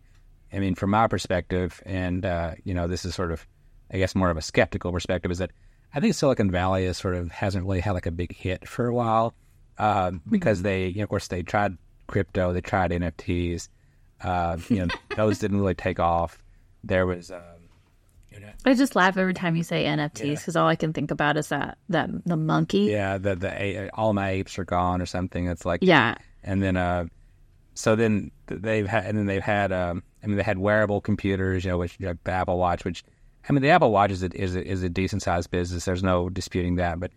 [0.53, 3.47] I mean, from my perspective, and uh, you know, this is sort of,
[3.91, 5.51] I guess, more of a skeptical perspective, is that
[5.95, 8.87] I think Silicon Valley is sort of hasn't really had like a big hit for
[8.87, 9.35] a while
[9.79, 13.69] uh, because they, you know, of course, they tried crypto, they tried NFTs.
[14.21, 16.43] Uh, you know, those didn't really take off.
[16.85, 17.41] There was, um,
[18.31, 21.11] you know, I just laugh every time you say NFTs because all I can think
[21.11, 22.81] about is that that the monkey.
[22.81, 25.49] yeah, the the all my apes are gone or something.
[25.49, 26.15] It's like Yeah.
[26.43, 27.07] and then uh,
[27.75, 31.65] so then they've had, and then they've had, um, I mean, they had wearable computers,
[31.65, 33.05] you know, which like the Apple Watch, which
[33.49, 35.85] I mean, the Apple Watch is a, is a, is a decent sized business.
[35.85, 37.11] There's no disputing that, but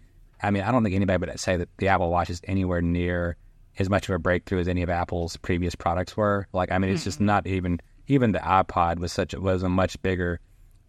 [0.45, 3.36] I mean, I don't think anybody would say that the Apple Watch is anywhere near
[3.79, 6.47] as much of a breakthrough as any of Apple's previous products were.
[6.53, 10.01] Like, I mean, it's just not even even the iPod was such was a much
[10.01, 10.39] bigger,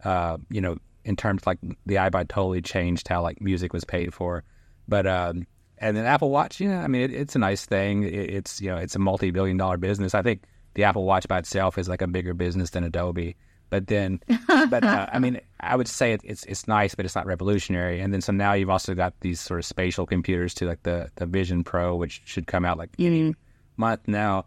[0.03, 4.13] uh, you know, in terms like the iPod totally changed how like music was paid
[4.13, 4.43] for,
[4.87, 5.47] but um,
[5.79, 8.03] and then Apple Watch, yeah, I mean, it, it's a nice thing.
[8.03, 10.13] It, it's you know, it's a multi-billion dollar business.
[10.13, 10.43] I think
[10.75, 13.35] the Apple Watch by itself is like a bigger business than Adobe.
[13.69, 14.21] But then,
[14.69, 17.99] but uh, I mean, I would say it, it's it's nice, but it's not revolutionary.
[17.99, 21.11] And then so now you've also got these sort of spatial computers too, like the
[21.15, 23.35] the Vision Pro, which should come out like You mean
[23.75, 24.45] month now.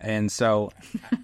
[0.00, 0.72] And so,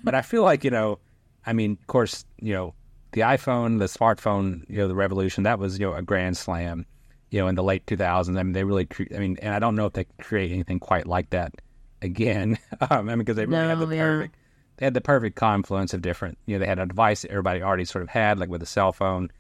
[0.04, 0.98] but I feel like, you know,
[1.44, 2.74] I mean, of course, you know,
[3.12, 6.87] the iPhone, the smartphone, you know, the revolution, that was, you know, a grand slam,
[7.30, 8.38] you know, in the late 2000s.
[8.38, 10.52] I mean, they really, cre- I mean, and I don't know if they could create
[10.52, 11.54] anything quite like that
[12.02, 12.58] again.
[12.82, 14.02] um, I mean, because they really No, the yeah.
[14.04, 14.37] perfect,
[14.79, 17.62] they had the perfect confluence of different, you know, they had a device that everybody
[17.62, 19.31] already sort of had, like with a cell phone.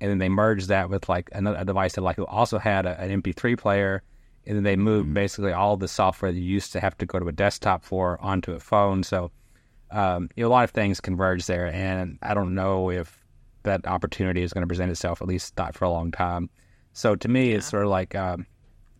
[0.00, 3.00] And then they merged that with like another a device that like also had a,
[3.00, 4.02] an MP3 player
[4.46, 7.18] and then they moved basically all the software that you used to have to go
[7.18, 9.02] to a desktop for onto a phone.
[9.02, 9.30] So
[9.90, 13.24] um, you know, a lot of things converge there, and I don't know if
[13.62, 16.50] that opportunity is going to present itself, at least not for a long time.
[16.92, 18.46] So to me, it's sort of like, um,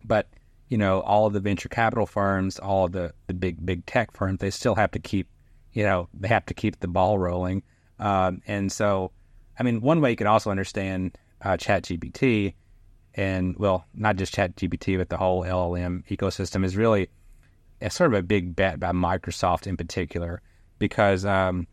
[0.03, 0.27] but
[0.69, 4.11] you know, all of the venture capital firms, all of the, the big big tech
[4.11, 5.27] firms, they still have to keep,
[5.77, 7.61] you know, they have to keep the ball rolling.
[7.99, 9.11] Um, and so,
[9.59, 12.55] I mean, one way you can also understand uh, ChatGPT,
[13.13, 17.09] and well, not just ChatGPT, but the whole LLM ecosystem is really
[17.79, 20.41] it's sort of a big bet by Microsoft in particular,
[20.79, 21.67] because um,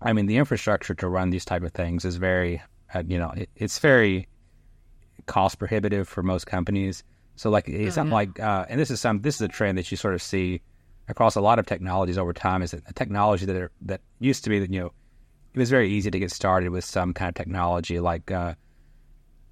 [0.00, 2.62] I mean, the infrastructure to run these type of things is very,
[2.94, 4.28] uh, you know, it, it's very
[5.26, 7.02] cost prohibitive for most companies.
[7.34, 9.90] So like it's not like, uh, and this is some this is a trend that
[9.90, 10.60] you sort of see
[11.08, 12.62] across a lot of technologies over time.
[12.62, 14.92] Is that a technology that are, that used to be that you know
[15.54, 18.30] it was very easy to get started with some kind of technology like.
[18.30, 18.54] Uh,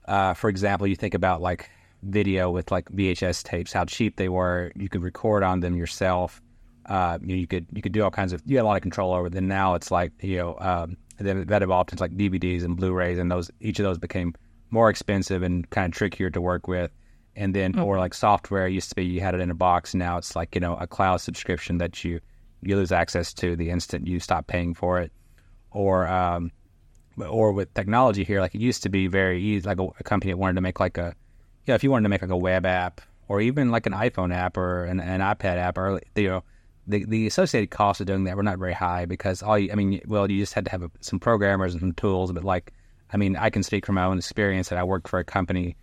[0.07, 1.69] uh, for example, you think about like
[2.03, 4.73] video with like VHS tapes, how cheap they were.
[4.77, 6.41] You could record on them yourself.
[6.87, 8.43] Uh, you, you could you could do all kinds of.
[8.47, 9.29] You had a lot of control over.
[9.29, 9.49] Them.
[9.49, 13.31] Now it's like you know um, that that evolved into like DVDs and Blu-rays, and
[13.31, 14.35] those each of those became
[14.71, 16.91] more expensive and kind of trickier to work with.
[17.37, 19.95] And then or like software used to be you had it in a box.
[19.95, 22.21] Now it's like you know a cloud subscription that you
[22.63, 25.13] you lose access to the instant you stop paying for it.
[25.71, 26.51] Or um,
[27.19, 30.33] or with technology here, like it used to be very easy, like a, a company
[30.33, 31.15] that wanted to make like a,
[31.67, 34.35] yeah, if you wanted to make like a web app or even like an iPhone
[34.35, 36.45] app or an, an iPad app, or you know,
[36.87, 39.75] the the associated costs of doing that were not very high because all you, I
[39.75, 42.73] mean, well, you just had to have a, some programmers and some tools, but like,
[43.13, 45.77] I mean, I can speak from my own experience that I worked for a company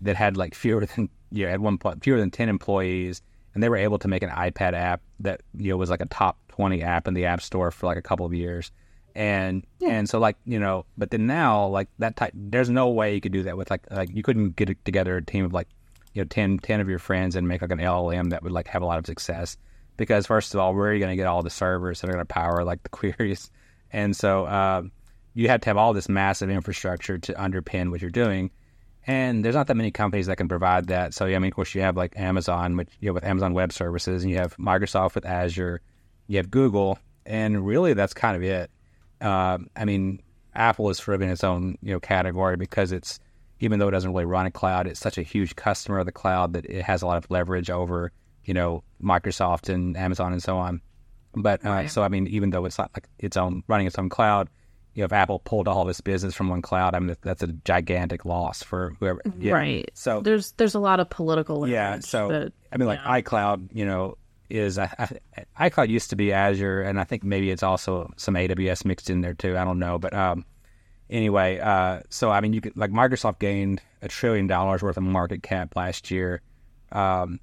[0.00, 3.22] that had like fewer than, you know, at one point fewer than ten employees.
[3.54, 6.06] and they were able to make an iPad app that you know was like a
[6.06, 8.70] top twenty app in the App Store for like a couple of years.
[9.14, 13.14] And and so like you know, but then now like that type, there's no way
[13.14, 15.68] you could do that with like like you couldn't get together a team of like
[16.12, 18.68] you know 10, 10 of your friends and make like an LLM that would like
[18.68, 19.56] have a lot of success
[19.96, 22.12] because first of all, where are you going to get all the servers that are
[22.12, 23.50] going to power like the queries?
[23.92, 24.92] And so um,
[25.34, 28.50] you have to have all this massive infrastructure to underpin what you're doing.
[29.06, 31.14] And there's not that many companies that can provide that.
[31.14, 33.54] So, yeah, I mean, of course, you have like Amazon, which you know, with Amazon
[33.54, 35.80] Web Services, and you have Microsoft with Azure,
[36.26, 38.70] you have Google, and really that's kind of it.
[39.20, 40.20] Uh, I mean,
[40.54, 43.20] Apple is sort of in its own you know category because it's
[43.60, 46.12] even though it doesn't really run a cloud, it's such a huge customer of the
[46.12, 48.12] cloud that it has a lot of leverage over
[48.44, 50.80] you know Microsoft and Amazon and so on.
[51.34, 51.90] But uh, Right.
[51.90, 54.48] so I mean, even though it's not like its own running its own cloud,
[54.96, 57.48] you know, if Apple pulled all this business from one cloud, I mean, that's a
[57.48, 59.20] gigantic loss for whoever.
[59.38, 59.52] yeah.
[59.52, 59.90] Right.
[59.92, 62.00] So There's there's a lot of political yeah.
[62.00, 63.20] So that- I mean, like yeah.
[63.20, 64.16] iCloud, you know,
[64.48, 65.18] is I,
[65.58, 69.10] I, iCloud used to be Azure, and I think maybe it's also some AWS mixed
[69.10, 69.58] in there too.
[69.58, 70.46] I don't know, but um,
[71.10, 75.02] anyway, uh, so I mean, you could like Microsoft gained a trillion dollars worth of
[75.02, 76.40] market cap last year,
[76.90, 77.38] um,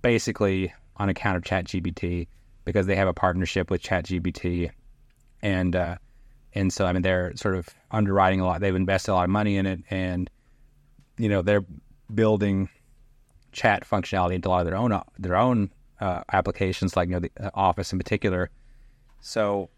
[0.00, 2.26] basically on account of ChatGPT
[2.64, 4.70] because they have a partnership with ChatGPT,
[5.42, 5.96] and uh,
[6.54, 8.60] and so I mean they're sort of underwriting a lot.
[8.60, 10.30] They've invested a lot of money in it, and
[11.18, 11.64] you know they're
[12.14, 12.68] building
[13.52, 17.20] chat functionality into a lot of their own their own uh, applications, like you know
[17.20, 18.50] the uh, Office in particular.
[19.20, 19.70] So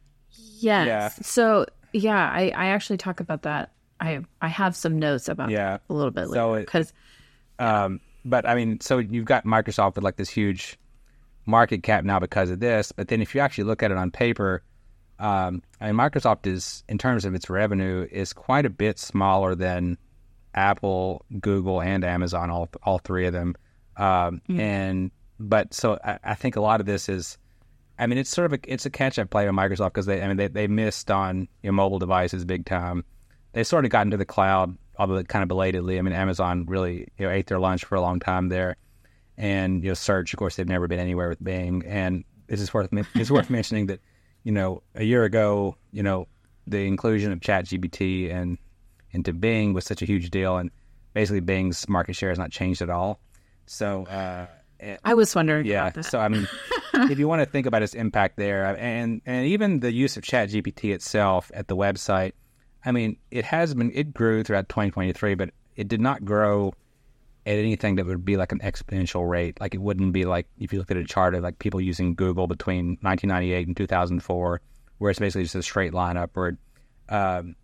[0.58, 0.86] Yes.
[0.86, 1.08] Yeah.
[1.22, 3.70] So yeah, I, I actually talk about that.
[4.00, 5.72] I I have some notes about Yeah.
[5.72, 6.92] that a little bit So later because
[7.58, 10.78] Um, but I mean, so you've got Microsoft with like this huge
[11.46, 12.90] market cap now because of this.
[12.90, 14.62] But then if you actually look at it on paper,
[15.24, 19.54] um, I mean, Microsoft is, in terms of its revenue, is quite a bit smaller
[19.54, 19.96] than
[20.54, 23.54] Apple, Google, and Amazon, all all three of them.
[23.96, 25.10] Um, And
[25.40, 27.38] but so I, I think a lot of this is,
[27.98, 30.20] I mean, it's sort of a it's a catch up play on Microsoft because they
[30.22, 33.02] I mean they they missed on you know, mobile devices big time.
[33.54, 35.98] They sort of got into the cloud, although kind of belatedly.
[35.98, 38.76] I mean, Amazon really you know ate their lunch for a long time there,
[39.38, 40.34] and you know, search.
[40.34, 43.86] Of course, they've never been anywhere with Bing, and this is worth it's worth mentioning
[43.86, 44.00] that
[44.44, 46.28] you know a year ago, you know,
[46.66, 48.58] the inclusion of ChatGPT and
[49.10, 50.70] into Bing was such a huge deal, and
[51.12, 53.20] basically Bing's market share has not changed at all.
[53.66, 54.04] So.
[54.04, 54.46] Uh,
[54.80, 55.92] and- I was wondering yeah.
[56.02, 56.46] So I mean,
[56.94, 60.24] if you want to think about its impact there, and and even the use of
[60.24, 62.32] ChatGPT itself at the website,
[62.84, 66.74] I mean, it has been it grew throughout 2023, but it did not grow
[67.46, 69.60] at anything that would be like an exponential rate.
[69.60, 72.14] Like it wouldn't be like if you look at a chart of like people using
[72.14, 74.60] Google between 1998 and 2004,
[74.98, 76.56] where it's basically just a straight line upward.
[77.08, 77.56] Um,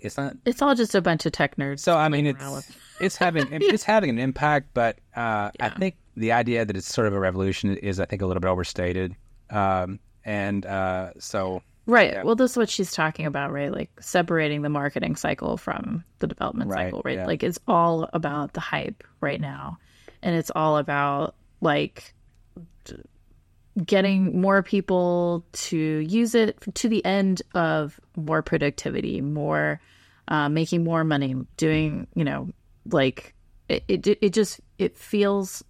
[0.00, 1.80] it's not It's all just a bunch of tech nerds.
[1.80, 6.32] so I mean, it's it's having it's having an impact, but uh, I think the
[6.32, 9.14] idea that it's sort of a revolution is, I think, a little bit overstated.
[9.50, 12.24] Um, and uh, so, Right.
[12.24, 13.72] Well, this is what she's talking about, right?
[13.72, 17.18] Like separating the marketing cycle from the development Right, cycle, right?
[17.18, 17.26] yeah.
[17.26, 19.78] Like it's all about the hype right now.
[20.22, 22.14] And it's all about like
[23.84, 29.80] getting more people to use it to the end of more productivity, more
[30.28, 32.48] uh, making more money, doing, you know,
[32.90, 33.34] like
[33.68, 35.64] it, it, it just, it feels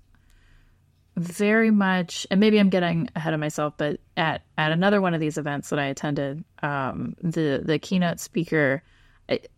[1.16, 5.20] very much and maybe i'm getting ahead of myself but at at another one of
[5.20, 8.82] these events that i attended um the the keynote speaker
[9.28, 9.50] it,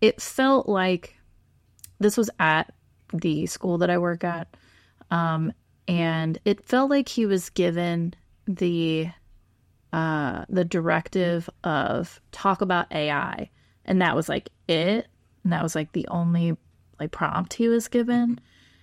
[0.00, 1.14] it felt like
[1.98, 2.72] this was at
[3.12, 4.56] the school that i work at
[5.10, 5.52] um
[5.86, 8.14] and it felt like he was given
[8.46, 9.08] the
[9.92, 13.50] uh the directive of talk about ai
[13.84, 15.06] and that was like it
[15.44, 16.56] and that was like the only
[16.98, 18.40] like prompt he was given.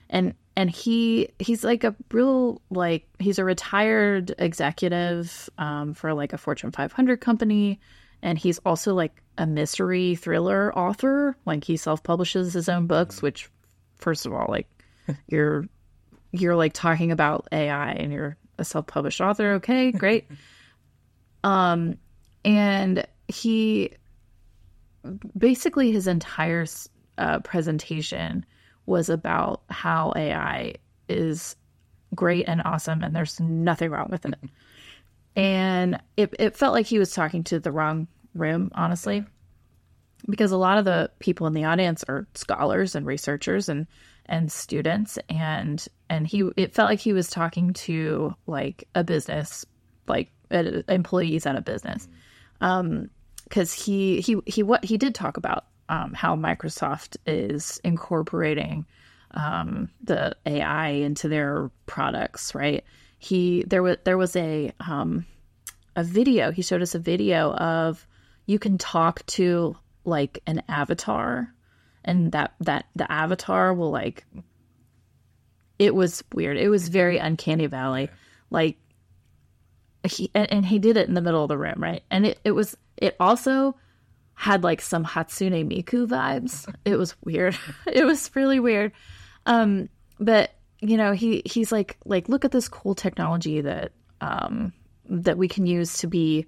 [0.10, 6.34] And and he he's like a real like he's a retired executive um, for like
[6.34, 7.80] a Fortune 500 company,
[8.22, 11.38] and he's also like a mystery thriller author.
[11.46, 13.50] Like he self publishes his own books, which
[13.98, 14.68] first of all, like
[15.28, 15.66] you're
[16.32, 19.54] you're like talking about AI and you're a self published author.
[19.54, 20.28] Okay, great.
[21.44, 21.98] um,
[22.44, 23.92] and he
[25.38, 26.66] basically his entire
[27.18, 28.46] uh, presentation
[28.86, 30.76] was about how AI
[31.08, 31.56] is
[32.16, 34.36] great and awesome, and there's nothing wrong with it.
[35.36, 39.24] And it, it felt like he was talking to the wrong room, honestly,
[40.28, 43.88] because a lot of the people in the audience are scholars and researchers and
[44.28, 49.66] and students, and and he it felt like he was talking to like a business,
[50.08, 52.08] like employees at a business
[52.62, 53.10] um,
[53.44, 58.86] because he he he what he did talk about um, how Microsoft is incorporating
[59.32, 62.86] um, the AI into their products, right?
[63.20, 65.26] He there was there was a um,
[65.96, 66.52] a video.
[66.52, 68.08] He showed us a video of
[68.46, 69.76] you can talk to
[70.06, 71.54] like an avatar,
[72.06, 74.26] and that that the avatar will like.
[75.78, 76.58] It was weird.
[76.58, 78.10] It was very uncanny valley,
[78.50, 78.78] like
[80.08, 82.04] he and, and he did it in the middle of the room, right?
[82.10, 83.76] And it it was it also
[84.42, 86.68] had like some Hatsune Miku vibes.
[86.84, 87.56] It was weird.
[87.86, 88.92] it was really weird.
[89.46, 89.88] Um,
[90.20, 94.74] but you know, he he's like like look at this cool technology that um
[95.08, 96.48] that we can use to be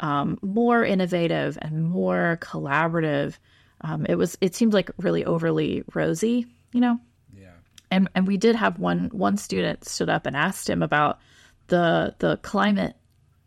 [0.00, 3.38] um, more innovative and more collaborative.
[3.80, 7.00] Um, it was it seemed like really overly rosy, you know.
[7.34, 7.54] Yeah.
[7.90, 11.18] And and we did have one one student stood up and asked him about
[11.68, 12.94] the the climate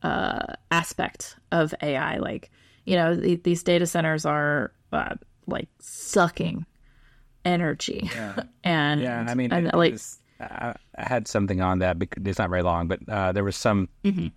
[0.01, 2.17] uh, aspect of AI.
[2.17, 2.49] Like,
[2.86, 5.15] you know, the, these data centers are uh,
[5.47, 6.65] like sucking
[7.43, 8.43] energy, Yeah.
[8.63, 11.97] and Yeah, I mean, and like was- I, I had something on that.
[11.97, 13.88] Because it's not very long, but uh, there was some.
[14.03, 14.27] Mm-hmm.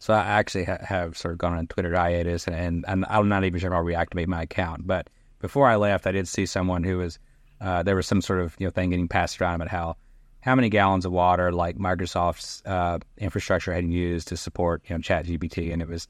[0.00, 3.28] So I actually ha- have sort of gone on Twitter hiatus, and, and, and I'm
[3.28, 4.86] not even sure if I'll reactivate my account.
[4.86, 5.08] But
[5.40, 7.18] before I left, I did see someone who was
[7.60, 9.96] uh, there was some sort of you know thing getting passed around about how
[10.40, 15.00] how many gallons of water like Microsoft's uh, infrastructure had used to support you know
[15.00, 16.08] ChatGPT, and it was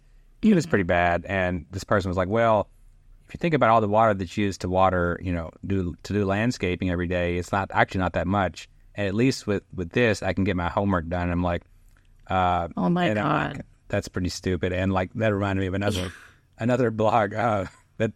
[0.52, 1.24] it was pretty bad.
[1.26, 2.68] And this person was like, well.
[3.26, 6.12] If you think about all the water that's used to water, you know, do to
[6.12, 8.68] do landscaping every day, it's not actually not that much.
[8.94, 11.30] And at least with with this, I can get my homework done.
[11.30, 11.62] I'm like,
[12.28, 14.74] uh, oh my god, like, that's pretty stupid.
[14.74, 16.12] And like that reminded me of another
[16.58, 17.64] another blog uh,
[17.98, 18.12] that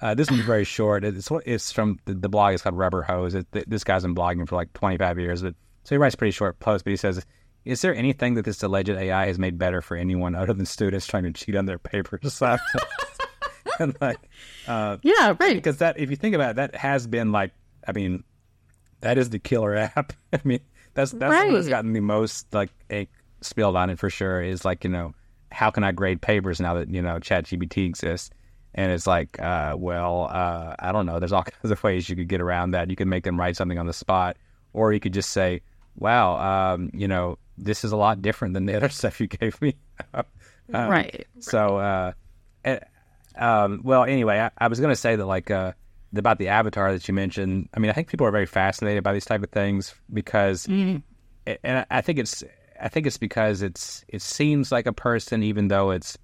[0.00, 1.04] uh, this one's very short.
[1.04, 3.34] It's it's from the, the blog is called Rubber Hose.
[3.34, 5.54] It, this guy's been blogging for like 25 years, but
[5.84, 6.82] so he writes pretty short posts.
[6.82, 7.24] But he says,
[7.66, 11.06] "Is there anything that this alleged AI has made better for anyone other than students
[11.06, 12.40] trying to cheat on their papers?"
[13.78, 14.18] and like,
[14.66, 15.54] uh, yeah, right.
[15.56, 17.52] because that if you think about it, that has been like,
[17.86, 18.24] I mean,
[19.00, 20.12] that is the killer app.
[20.32, 20.60] I mean,
[20.94, 21.52] that's that's Right.
[21.52, 23.08] what's gotten the most like ink
[23.42, 24.40] spilled on it for sure.
[24.42, 25.14] Is like you know,
[25.52, 28.30] how can I grade papers now that you know ChatGPT exists?
[28.78, 31.18] And it's like, uh, well, uh, I don't know.
[31.18, 32.90] There's all kinds of ways you could get around that.
[32.90, 34.36] You could make them write something on the spot,
[34.74, 35.62] or you could just say,
[35.96, 36.36] "Wow,
[36.74, 39.74] um, you know, this is a lot different than the other stuff you gave me."
[40.74, 41.24] Um, right.
[41.38, 42.12] so, uh,
[42.64, 42.80] eh,
[43.36, 45.72] um, well, anyway, I, I was going to say that like uh,
[46.16, 47.68] about the avatar that you mentioned.
[47.72, 51.02] I mean, I think people are very fascinated by these type of things because, and
[51.64, 52.42] I- I think it's,
[52.82, 56.18] I think it's because it's, it seems like a person, even though it's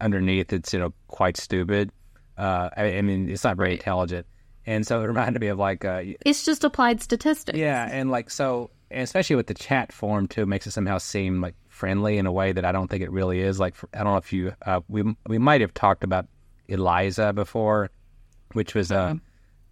[0.00, 1.90] underneath, it's you know quite stupid.
[2.36, 4.26] Uh, I, I mean, it's not very intelligent,
[4.66, 7.58] and so it reminded me of like, uh, It's just applied statistics.
[7.58, 10.98] yeah, and like so, and especially with the chat form too, it makes it somehow
[10.98, 13.58] seem like friendly in a way that I don't think it really is.
[13.60, 16.26] Like I don't know if you, uh, we we might have talked about
[16.68, 17.90] Eliza before,
[18.52, 19.18] which was a,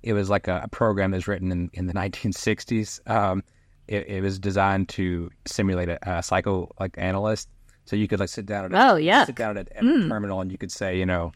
[0.02, 3.00] it was like a, a program that was written in in the 1960s.
[3.10, 3.42] Um,
[3.88, 7.48] it, it was designed to simulate a, a psycho like analyst,
[7.84, 9.24] so you could like sit down at a, Oh, yeah.
[9.24, 11.32] sit down at, at a terminal and you could say, you know,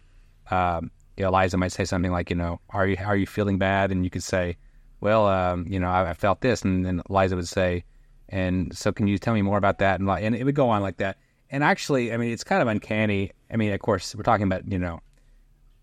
[0.51, 3.93] um, Eliza might say something like, you know, are you are you feeling bad?
[3.93, 4.57] And you could say,
[5.01, 7.85] well, um, you know, I, I felt this, and then Eliza would say,
[8.29, 9.99] and so can you tell me more about that?
[9.99, 11.19] And like, and it would go on like that.
[11.51, 13.33] And actually, I mean, it's kind of uncanny.
[13.51, 15.01] I mean, of course, we're talking about you know,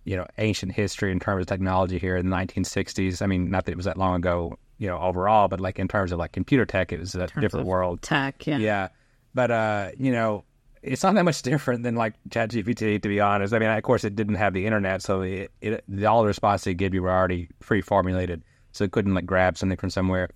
[0.05, 3.21] you know, ancient history in terms of technology here in the 1960s.
[3.21, 5.87] I mean, not that it was that long ago, you know, overall, but like in
[5.87, 8.01] terms of like computer tech, it was a different world.
[8.01, 8.47] Tech.
[8.47, 8.57] Yeah.
[8.57, 8.87] Yeah,
[9.33, 10.45] but uh, you know,
[10.81, 13.53] it's not that much different than like ChatGPT, to be honest.
[13.53, 16.67] I mean, of course, it didn't have the internet, so it, it all the responses
[16.67, 18.43] it gave you were already pre-formulated,
[18.77, 20.29] so it couldn't like grab something from somewhere.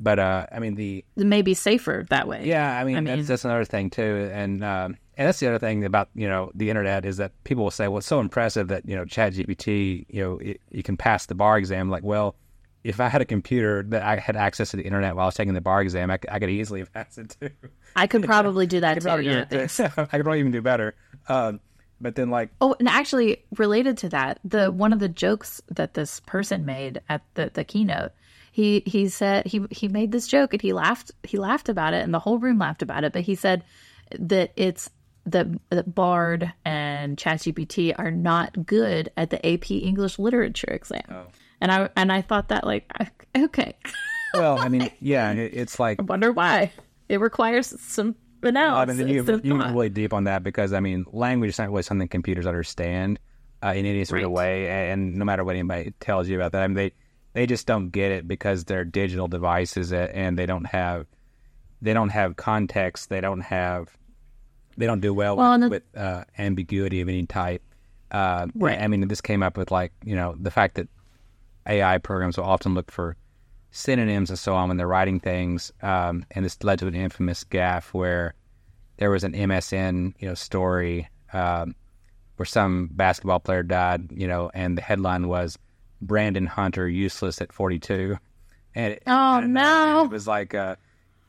[0.00, 2.42] But uh, I mean, the It may be safer that way.
[2.46, 5.48] yeah, I mean, I mean- that's that's another thing too, and um, and that's the
[5.48, 8.20] other thing about you know the internet is that people will say, well, it's so
[8.20, 11.90] impressive that you know ChatGPT, you know, it, you can pass the bar exam.
[11.90, 12.36] Like, well,
[12.84, 15.34] if I had a computer that I had access to the internet while I was
[15.34, 17.50] taking the bar exam, I could easily pass it too.
[17.96, 19.06] I could probably do that I could too.
[19.08, 19.44] probably yeah.
[19.96, 20.94] I could probably even do better.
[21.28, 21.58] Um,
[22.00, 25.94] but then, like, Oh, and actually, related to that, the one of the jokes that
[25.94, 28.12] this person made at the, the keynote,
[28.52, 32.02] he he said he he made this joke and he laughed he laughed about it
[32.02, 33.12] and the whole room laughed about it.
[33.12, 33.64] But he said
[34.18, 34.90] that it's
[35.26, 41.02] that, that Bard and ChatGPT are not good at the AP English literature exam.
[41.10, 41.26] Oh.
[41.60, 42.90] And I and I thought that like
[43.36, 43.76] okay,
[44.34, 46.72] well, I mean, yeah, it, it's like I wonder why
[47.08, 48.14] it requires some
[48.46, 48.96] I analysis.
[48.98, 51.70] mean, then you you get really deep on that because I mean, language is not
[51.70, 53.18] really something computers understand
[53.62, 56.62] uh, in any sort of way, and no matter what anybody tells you about that,
[56.62, 56.92] I mean, they
[57.32, 61.06] they just don't get it because they're digital devices and they don't have
[61.82, 63.96] they don't have context, they don't have
[64.76, 67.62] they don't do well, Well, with, with uh, ambiguity of any type.
[68.10, 68.80] Uh, Right.
[68.80, 70.88] I mean, this came up with like you know the fact that
[71.66, 73.16] AI programs will often look for
[73.70, 75.72] synonyms and so on when they're writing things.
[75.82, 78.34] Um, and this led to an infamous gaffe where
[78.96, 81.74] there was an MSN, you know, story um,
[82.36, 85.58] where some basketball player died, you know, and the headline was
[86.00, 88.16] Brandon Hunter useless at 42.
[88.74, 90.04] And it, Oh, no.
[90.04, 90.76] it was like, uh,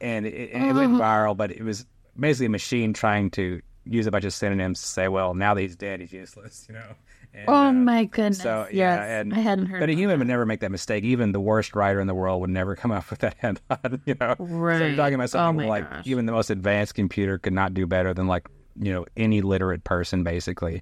[0.02, 1.86] and it, it went viral, but it was
[2.20, 5.62] basically a machine trying to use a bunch of synonyms to say, well, now that
[5.62, 6.96] he's dead, he's useless, you know.
[7.34, 8.42] And, Oh uh, my goodness.
[8.42, 9.08] so, yeah, yes.
[9.22, 10.18] and- I hadn't heard but a human that.
[10.20, 11.04] would never make that mistake.
[11.04, 14.02] Even the worst writer in the world would never come up with that headline.
[14.06, 14.88] You know, So Right.
[14.88, 16.08] you're talking about Oh something my like gosh.
[16.08, 18.48] even the most advanced computer could not do better than like
[18.82, 20.82] you know any literate person, basically.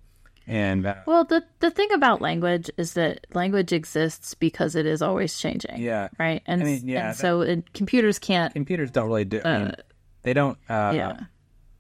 [0.50, 5.02] And uh, Well, the the thing about language is that language exists because it is
[5.02, 5.78] always changing.
[5.82, 6.42] yeah, Right.
[6.48, 8.54] And, I mean, yeah, and so it, computers can't.
[8.54, 9.42] computers don't really do.
[9.44, 9.76] I mean, Uh,
[10.24, 10.58] they don't.
[10.70, 11.20] Uh, yeah.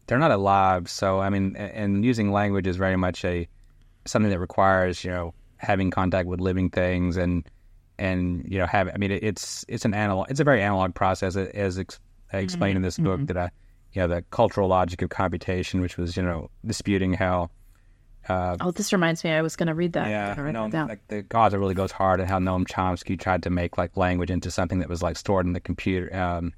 [0.07, 0.89] they're not alive.
[0.89, 3.47] So I mean, and using language is very much a
[4.07, 7.43] something that requires you know having contact with living things and
[7.99, 8.89] and you know have.
[8.93, 10.29] I mean, it, it's it's an analog.
[10.29, 11.99] It's a very analog process, as ex,
[12.31, 13.49] I explained in this book that I,
[13.93, 17.49] you know, the cultural logic of computation, which was you know disputing how.
[18.29, 19.31] Uh, Oh, this reminds me.
[19.31, 20.09] I was going to read that.
[20.09, 22.67] yeah, I'm gonna write Noam, that like the Gaza really goes hard at how Noam
[22.67, 26.13] Chomsky tried to make like language into something that was like stored in the computer,
[26.13, 26.51] um,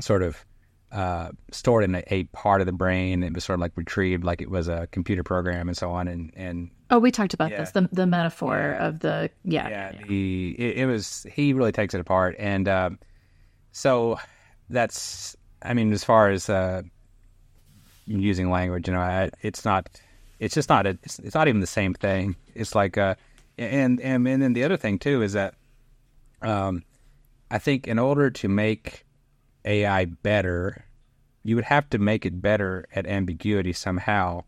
[0.00, 0.46] sort of
[0.92, 3.22] uh, stored in a, a part of the brain.
[3.22, 6.06] It was sort of like retrieved like it was a computer program and so on.
[6.06, 7.60] And and oh, we talked about Yeah.
[7.60, 7.70] this.
[7.70, 9.68] The the metaphor of the yeah.
[9.68, 12.36] yeah, the it, it was he really takes it apart.
[12.38, 12.98] And um,
[13.72, 14.18] so
[14.68, 16.82] that's I mean, as far as uh,
[18.06, 19.88] using language, you know, I, it's not.
[20.40, 20.86] It's just not.
[20.86, 22.34] A, it's, it's not even the same thing.
[22.54, 23.14] It's like, uh,
[23.58, 25.54] and and and then the other thing too is that,
[26.42, 26.82] um,
[27.50, 29.04] I think in order to make
[29.64, 30.84] AI better,
[31.42, 34.44] you would have to make it better at ambiguity somehow.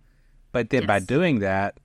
[0.53, 1.79] But then by doing that,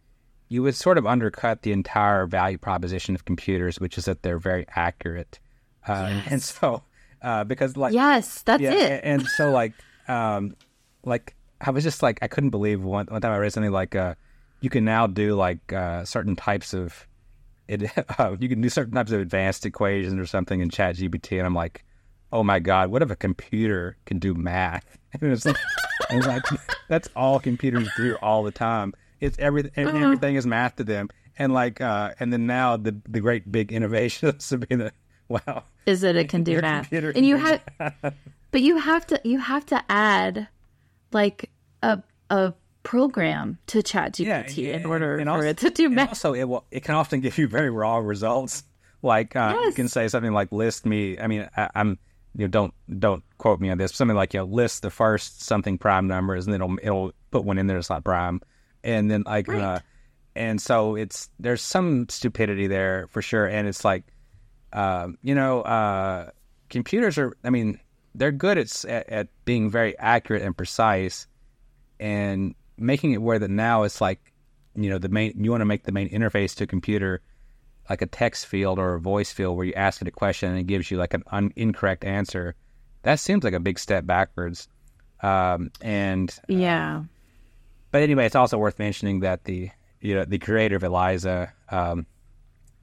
[0.48, 4.40] you would sort of undercut the entire value proposition of computers, which is that they're
[4.40, 5.40] very accurate.
[5.88, 6.84] Uh, And so,
[7.22, 8.92] uh, because like Yes, that's yeah, it.
[8.92, 9.74] a- And, so like,
[10.08, 10.56] um,
[11.04, 13.96] like I was just like I couldn't believe one one time I read something like,
[13.96, 14.16] uh,
[14.62, 17.08] you can now do like uh, certain types of
[17.68, 17.84] it.
[18.18, 21.46] Uh, you can do certain types of advanced equations or something in Chat GPT, and
[21.46, 21.84] I'm like,
[22.32, 24.86] oh my god, what if a computer can do math?
[25.12, 25.58] And it was like,
[26.12, 26.44] was like
[26.88, 28.94] that's all computers do all the time.
[29.20, 29.88] It's everything.
[29.88, 31.10] Everything is math to them.
[31.40, 34.92] And like, uh, and then now the the great big innovation is to be the
[35.28, 35.64] wow.
[35.88, 37.64] Is that it can do math, computer and you have,
[38.52, 40.48] but you have to you have to add
[41.12, 41.50] like
[41.82, 42.54] a a
[42.84, 46.10] program to ChatGPT in order and for also- it to do math.
[46.10, 48.64] Also, it will, it can often give you very raw results.
[49.02, 51.98] Like uh, you can say something like "list me." I mean, I, I'm
[52.36, 53.94] you know don't don't quote me on this.
[53.94, 57.58] Something like you know list the first something prime numbers, and it'll it'll put one
[57.58, 58.42] in there that's not prime,
[58.84, 59.62] and then like Right.
[59.62, 59.80] uh,
[60.36, 64.04] and so it's there's some stupidity there for sure, and it's like
[64.74, 66.30] um, you know uh,
[66.70, 67.36] computers are.
[67.44, 67.80] I mean,
[68.16, 71.28] they're good at, at at being very accurate and precise,
[72.00, 74.32] and making it where that now it's like
[74.76, 77.22] you know the main you want to make the main interface to a computer
[77.90, 80.60] like a text field or a voice field where you ask it a question and
[80.60, 82.56] it gives you like an un- incorrect answer
[83.04, 84.68] that seems like a big step backwards.
[85.22, 87.04] Um, and yeah,
[87.92, 89.70] but anyway it's also worth mentioning that the
[90.00, 92.06] you know the creator of eliza um,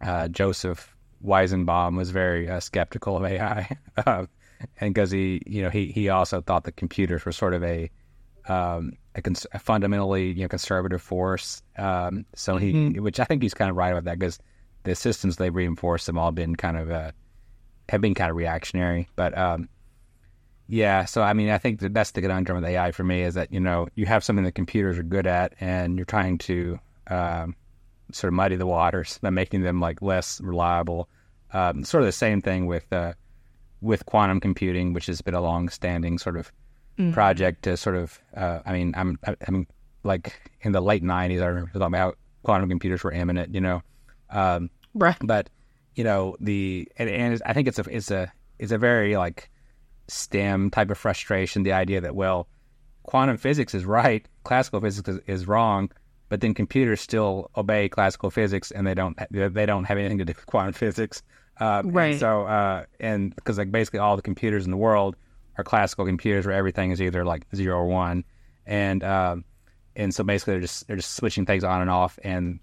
[0.02, 0.94] uh, joseph
[1.24, 3.74] weizenbaum was very uh, skeptical of ai
[4.07, 4.28] um,
[4.80, 7.90] and because he you know he, he also thought that computers were sort of a
[8.48, 11.62] um, a, cons- a fundamentally you know conservative force.
[11.76, 14.38] Um, so he, which I think he's kind of right about that because
[14.87, 17.11] the systems they reinforced have all been kind of uh,
[17.89, 19.09] have been kind of reactionary.
[19.16, 19.68] But um,
[20.68, 23.22] yeah, so I mean, I think the that that's the conundrum with AI for me
[23.22, 26.39] is that you know you have something that computers are good at, and you're trying
[26.39, 26.78] to
[27.09, 27.55] um,
[28.12, 31.09] sort of muddy the waters by making them like less reliable.
[31.53, 33.12] Um, sort of the same thing with uh,
[33.80, 36.51] with quantum computing, which has been a long-standing sort of
[37.12, 38.20] project to sort of.
[38.37, 39.66] Uh, I mean, I'm I, I mean,
[40.03, 43.55] like in the late '90s, I remember talking about how quantum computers were imminent.
[43.55, 43.82] You know,
[44.30, 45.16] um, right.
[45.22, 45.49] but
[45.94, 49.51] you know the and, and I think it's a it's a it's a very like
[50.09, 51.62] STEM type of frustration.
[51.62, 52.49] The idea that well,
[53.03, 55.90] quantum physics is right, classical physics is, is wrong,
[56.28, 60.24] but then computers still obey classical physics and they don't they don't have anything to
[60.24, 61.22] do with quantum physics.
[61.59, 62.20] Um, Right.
[62.20, 65.16] so uh, and because like basically all the computers in the world
[65.57, 68.24] are classical computers where everything is either like zero or one,
[68.66, 69.44] and um,
[69.97, 72.61] and so basically they're just they're just switching things on and off, and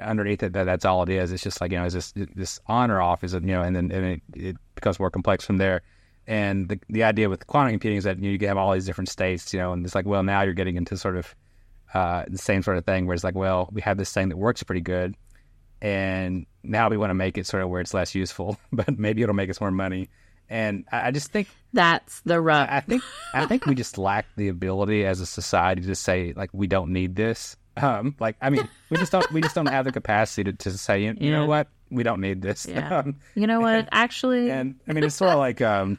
[0.00, 1.30] underneath it, that, that's all it is.
[1.30, 3.22] It's just like you know, is this this on or off?
[3.22, 5.82] Is it you know, and then and it, it becomes more complex from there.
[6.26, 9.10] And the the idea with quantum computing is that you, you have all these different
[9.10, 11.34] states, you know, and it's like well now you're getting into sort of
[11.92, 14.38] uh, the same sort of thing where it's like well we have this thing that
[14.38, 15.14] works pretty good,
[15.82, 19.22] and now we want to make it sort of where it's less useful, but maybe
[19.22, 20.08] it'll make us more money.
[20.48, 22.68] And I, I just think That's the rub.
[22.70, 23.02] I think
[23.34, 26.92] I think we just lack the ability as a society to say like we don't
[26.92, 27.56] need this.
[27.76, 30.76] Um, like I mean, we just don't we just don't have the capacity to, to
[30.76, 32.66] say you, you know what we don't need this.
[32.66, 32.88] Yeah.
[33.02, 33.88] Um, you know what?
[33.92, 35.98] Actually, and I mean, it's sort of like um,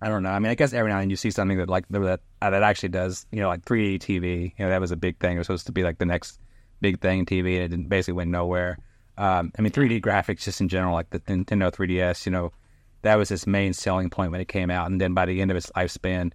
[0.00, 0.30] I don't know.
[0.30, 2.50] I mean, I guess every now and then you see something that like that uh,
[2.50, 4.52] that actually does, you know, like 3D TV.
[4.58, 5.36] You know, that was a big thing.
[5.36, 6.40] It was supposed to be like the next
[6.80, 8.78] big thing in TV, and it didn't, basically went nowhere.
[9.16, 12.52] Um, I mean, 3D graphics just in general, like the Nintendo 3DS, you know,
[13.02, 15.50] that was its main selling point when it came out, and then by the end
[15.50, 16.32] of its lifespan,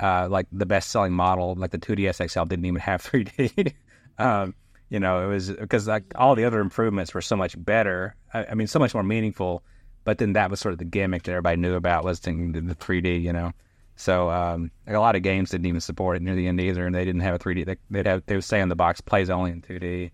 [0.00, 3.74] uh, like the best selling model, like the 2DS XL, didn't even have 3D.
[4.18, 4.54] um,
[4.88, 8.16] you know, it was because like all the other improvements were so much better.
[8.34, 9.62] I, I mean, so much more meaningful.
[10.02, 12.74] But then that was sort of the gimmick that everybody knew about was the, the
[12.74, 13.22] 3D.
[13.22, 13.52] You know,
[14.00, 16.86] so um, like a lot of games didn't even support it near the end either,
[16.86, 17.66] and they didn't have a 3D.
[17.66, 20.10] They, they'd have they would say on the box plays only in 2D,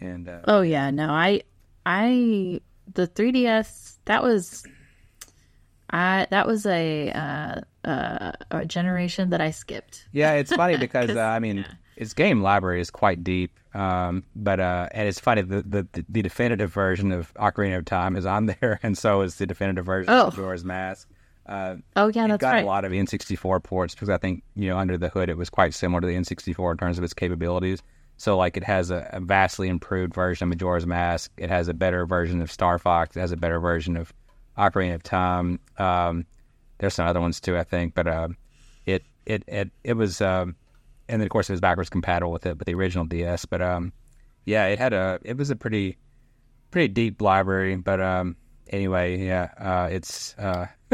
[0.00, 1.42] and uh, oh yeah, no, I,
[1.84, 2.60] I,
[2.94, 4.64] the 3ds that was,
[5.90, 10.06] I that was a uh, uh, a generation that I skipped.
[10.12, 11.64] Yeah, it's funny because uh, I mean,
[11.96, 13.58] its game library is quite deep.
[13.74, 18.16] Um, but uh, and it's funny the, the the definitive version of Ocarina of Time
[18.16, 20.26] is on there, and so is the definitive version Oh.
[20.28, 21.08] of Majora's Mask.
[21.46, 22.64] Uh, Oh yeah, it that's got right.
[22.64, 25.48] a lot of N64 ports because I think you know under the hood it was
[25.48, 27.82] quite similar to the N64 in terms of its capabilities.
[28.18, 31.30] So like it has a, a vastly improved version of Majora's Mask.
[31.36, 33.16] It has a better version of Star Fox.
[33.16, 34.12] It has a better version of
[34.58, 35.60] Ocarina of Time.
[35.78, 36.26] Um,
[36.78, 38.28] there's some other ones too, I think, but uh,
[38.86, 40.56] it it it it was, um,
[41.08, 43.44] and then of course it was backwards compatible with it, with the original DS.
[43.46, 43.92] But um,
[44.44, 45.96] yeah, it had a it was a pretty
[46.70, 47.76] pretty deep library.
[47.76, 48.36] But um,
[48.68, 50.66] anyway, yeah, uh, it's uh,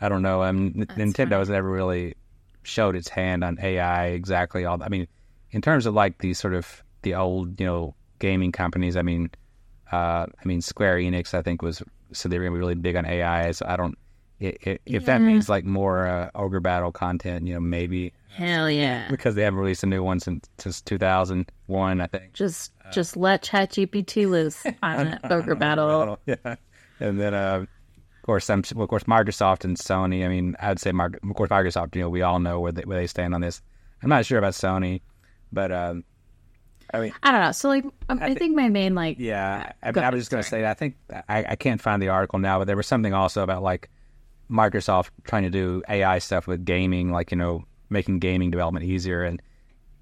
[0.00, 0.42] I don't know.
[0.42, 2.14] Um, Nintendo has never really
[2.62, 4.64] showed its hand on AI exactly.
[4.64, 5.06] All I mean,
[5.50, 8.96] in terms of like the sort of the old you know gaming companies.
[8.96, 9.30] I mean,
[9.90, 11.82] uh, I mean Square Enix I think was
[12.12, 13.50] so they're gonna be really big on AI.
[13.52, 13.96] So I don't.
[14.40, 18.70] i i if that means like more uh, ogre battle content, you know, maybe Hell
[18.70, 19.08] yeah.
[19.10, 22.32] because they haven't released a new one since, since 2001, I think.
[22.32, 26.18] Just just let ChatGPT loose on an ogre battle.
[26.26, 26.56] yeah.
[26.98, 30.24] And then, uh, of course, some, well, of course, Microsoft and Sony.
[30.24, 31.94] I mean, I'd say, Mar- of course, Microsoft.
[31.94, 33.60] You know, we all know where they, where they stand on this.
[34.02, 35.00] I'm not sure about Sony,
[35.52, 36.04] but um,
[36.92, 37.52] I mean, I don't know.
[37.52, 39.72] So like, um, I, think my main like yeah.
[39.82, 40.70] I, Go I was just going to say that.
[40.70, 40.96] I think
[41.28, 43.88] I, I can't find the article now, but there was something also about like
[44.50, 49.22] Microsoft trying to do AI stuff with gaming, like you know, making gaming development easier
[49.24, 49.40] and.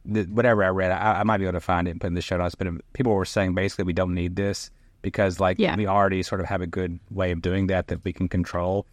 [0.07, 2.14] The, whatever I read, I, I might be able to find it and put in
[2.14, 2.55] the show notes.
[2.55, 4.70] But people were saying basically we don't need this
[5.03, 5.76] because like Yeah.
[5.76, 8.86] we already sort of have a good way of doing that that we can control.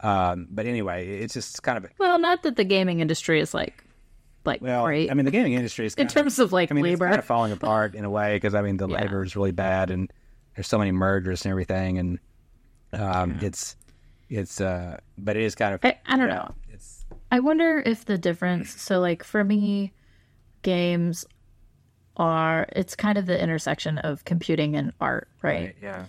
[0.00, 3.83] Um, but anyway, it's just kind of well, not that the gaming industry is like
[4.44, 4.84] like well.
[4.84, 6.84] great I mean, the gaming industry is in kind of, terms of like I mean,
[6.84, 7.06] labor.
[7.06, 9.00] it's kind of falling apart in a way because I mean the Yeah.
[9.02, 10.12] labor is really bad and
[10.54, 12.18] there's so many mergers and everything, and
[12.92, 13.76] um, it's
[14.30, 16.54] it's uh, but it is kind of I, I don't know.
[16.72, 18.70] it's I wonder if the difference.
[18.80, 19.92] So, like for me,
[20.62, 21.24] games
[22.16, 25.74] are it's kind of the intersection of computing and art, right?
[25.82, 26.04] yeah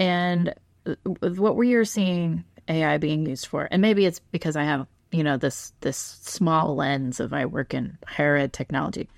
[0.00, 0.54] And
[0.86, 0.94] uh,
[1.36, 5.22] what we are seeing AI being used for, and maybe it's because I have you
[5.22, 9.08] know this this small lens of I work in higher ed technology,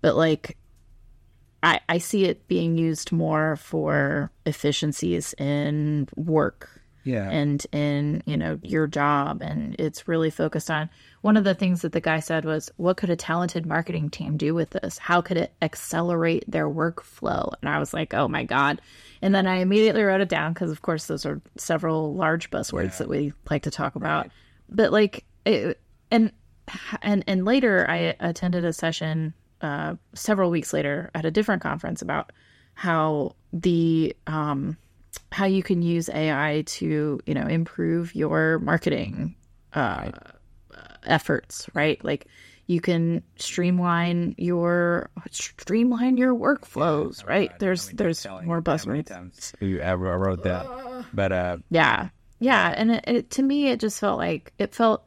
[0.00, 0.56] but like
[1.62, 7.28] I I see it being used more for efficiencies in work yeah.
[7.30, 9.42] and in you know your job.
[9.42, 10.88] And it's really focused on
[11.22, 14.36] one of the things that the guy said was what could a talented marketing team
[14.36, 14.98] do with this?
[14.98, 17.52] How could it accelerate their workflow?
[17.60, 18.80] And i was like oh my god.
[19.22, 22.98] And then i immediately wrote it down because of course those are several large buzzwords
[22.98, 24.30] that we like to talk about.
[24.68, 25.80] But like it,
[26.10, 26.32] and
[27.02, 32.02] and and later i attended a session uh several weeks later at a different conference
[32.02, 32.32] about
[32.74, 34.76] how the um
[35.32, 39.34] how you can use AI to, you know, improve your marketing
[39.74, 40.10] uh,
[41.04, 42.02] efforts, right?
[42.04, 42.26] Like
[42.66, 47.56] you can streamline your streamline your workflows, right?
[47.58, 49.52] There's there's more buzzwords.
[49.60, 53.68] You I wrote I wrote that, but uh, Yeah, yeah, and it, it to me
[53.68, 55.04] it just felt like it felt.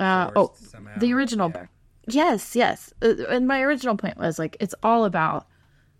[0.00, 1.52] Uh, oh, somehow, the original.
[2.08, 5.46] Yes, yes, Uh, and my original point was like it's all about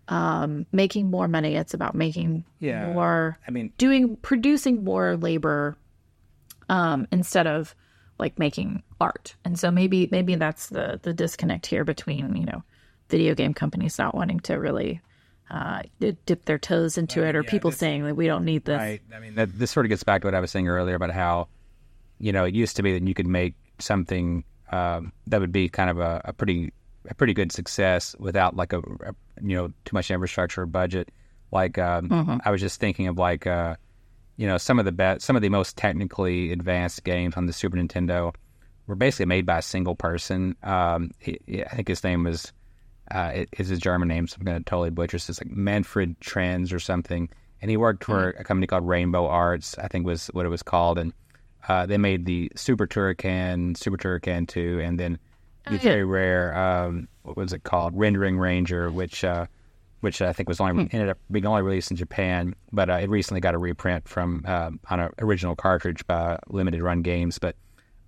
[0.07, 1.55] um making more money.
[1.55, 2.91] It's about making Yeah.
[2.91, 5.77] more I mean, doing producing more labor
[6.69, 7.75] um instead of
[8.17, 12.63] like making art and so maybe maybe that's the the disconnect here between you know
[13.09, 15.01] video game companies not wanting to really
[15.49, 18.63] uh dip their toes into it or yeah, people this- saying that we don't need
[18.65, 19.01] this Right.
[19.15, 21.11] I mean, that, this sort of gets back to what I was saying earlier about
[21.11, 21.47] how,
[22.19, 25.67] you know, it used to be that you could make something um, that would be
[25.69, 26.71] kind of a, a pretty
[27.09, 31.09] a pretty good success without like a, a you know too much infrastructure or budget.
[31.51, 33.75] Like um, I was just thinking of like uh,
[34.37, 37.53] you know some of the best, some of the most technically advanced games on the
[37.53, 38.33] Super Nintendo
[38.87, 40.55] were basically made by a single person.
[40.63, 42.53] Um, he, he- I think his name was
[43.13, 45.41] uh, it his German name, so I'm going to totally butcher this.
[45.41, 47.29] Like Manfred Trenz or something.
[47.61, 50.63] And he worked for a company called Rainbow Arts, I think was what it was
[50.63, 50.97] called.
[50.97, 51.13] And
[51.67, 55.19] uh, they made the Super Turrican, Super Turrican 2, and then
[55.65, 55.79] the yeah.
[55.79, 57.93] very rare, um, what was it called?
[57.95, 59.45] Rendering Ranger, which uh,
[59.99, 63.09] which I think was only ended up being only released in Japan, but uh, it
[63.09, 67.37] recently got a reprint from uh, on an original cartridge by Limited Run Games.
[67.37, 67.55] But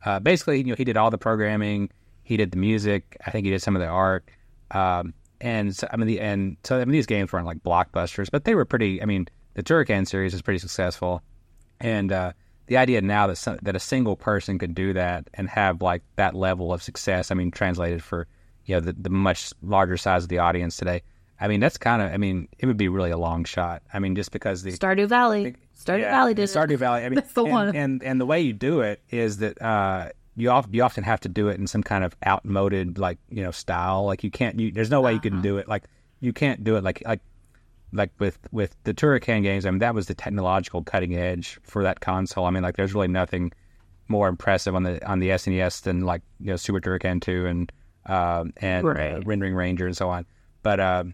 [0.03, 1.89] uh, basically, you know, he did all the programming,
[2.23, 4.27] he did the music, I think he did some of the art,
[4.71, 8.31] um, and so, I mean, the and so I mean, these games weren't like blockbusters,
[8.31, 9.01] but they were pretty.
[9.01, 11.21] I mean, the Turrican series is pretty successful,
[11.79, 12.33] and uh,
[12.67, 16.01] the idea now that some, that a single person could do that and have like
[16.15, 18.27] that level of success, I mean, translated for
[18.65, 21.01] you know the, the much larger size of the audience today.
[21.41, 22.11] I mean, that's kind of.
[22.13, 23.81] I mean, it would be really a long shot.
[23.93, 25.55] I mean, just because the Stardew Valley.
[25.77, 26.47] Stardew yeah, Valley did it.
[26.47, 27.03] Stardew Valley.
[27.03, 27.75] I mean, That's the and, one.
[27.75, 31.19] And and the way you do it is that uh, you off, you often have
[31.21, 34.05] to do it in some kind of outmoded like you know style.
[34.05, 34.57] Like you can't.
[34.59, 35.29] You, there's no way you Uh-huh.
[35.29, 35.83] can do it like
[36.21, 37.19] you can't do it like like
[37.93, 39.65] like with with the Turrican games.
[39.65, 42.45] I mean, that was the technological cutting edge for that console.
[42.45, 43.51] I mean, like there's really nothing
[44.07, 47.71] more impressive on the on the SNES than like you know Super Turrican two and
[48.05, 50.25] um, and uh, Rendering Ranger and so on.
[50.61, 51.13] But um,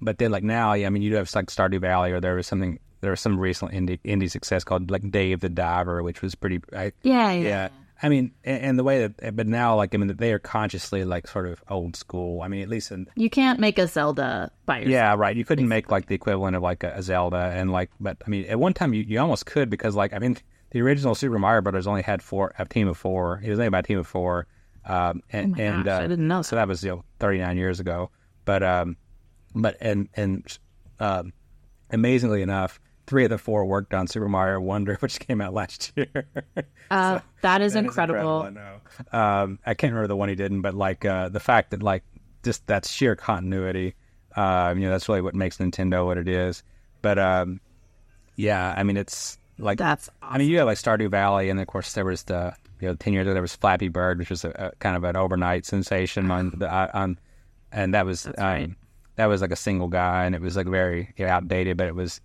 [0.00, 2.34] but then like now, yeah, I mean, you do have like Stardew Valley, or there
[2.34, 6.22] was something, there was some recent indie indie success called like Dave the Diver, which
[6.22, 7.48] was pretty, I, Yeah, yeah.
[7.48, 7.68] yeah.
[8.02, 11.28] I mean, and, the way that, but now like I mean, they are consciously like
[11.28, 12.42] sort of old school.
[12.42, 14.92] I mean, at least in You can't make a Zelda by yourself.
[14.92, 15.36] yeah, right.
[15.36, 18.28] You couldn't make like the equivalent of like a, a Zelda, and like, but I
[18.28, 20.36] mean, at one time you, you almost could because like I mean,
[20.70, 23.40] the original Super Mario Brothers only had four a team of four.
[23.44, 24.46] It was only about a team of four,
[24.84, 26.44] um, and Oh and gosh, uh, I didn't know That.
[26.44, 28.10] so that was you know thirty nine years ago.
[28.44, 28.96] But um,
[29.54, 30.58] but and and
[30.98, 31.32] um,
[31.90, 32.80] amazingly enough,
[33.12, 36.08] three of the four worked on Super Mario Wonder, which came out last year.
[36.90, 38.50] Uh, that is That is incredible.
[39.12, 39.42] I.
[39.42, 42.02] Um, I can't remember the one he didn't, but like uh, the fact that like
[42.42, 43.94] just that sheer continuity,
[44.36, 46.62] uh, you know, that's really what makes Nintendo what it is.
[47.00, 47.62] But um,
[48.36, 51.66] yeah, I mean, it's like That's I mean, you have like Stardew Valley, and of
[51.66, 54.44] course there was the you know ten years ago there was Flappy Bird, which was
[54.44, 57.18] a, a kind of an overnight sensation on the uh, on,
[57.70, 58.70] and that was um, right.
[59.16, 61.86] that was like a single guy, and it was like very you know, outdated, but
[61.86, 62.20] it was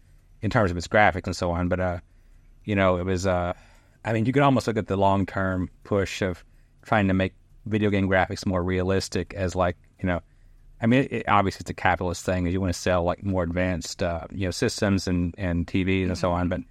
[0.47, 1.67] in terms of its graphics and so on.
[1.67, 1.99] But uh,
[2.63, 3.51] you know, it was uh,
[4.05, 6.41] I mean, you could almost look at the long term push of
[6.83, 7.33] trying to make
[7.65, 10.21] video game graphics more realistic as like you know.
[10.79, 12.45] I mean, it, obviously, it's a capitalist thing.
[12.47, 16.17] You want to sell like more advanced, uh, you know, systems and and TVs and
[16.17, 16.47] so on.
[16.47, 16.61] But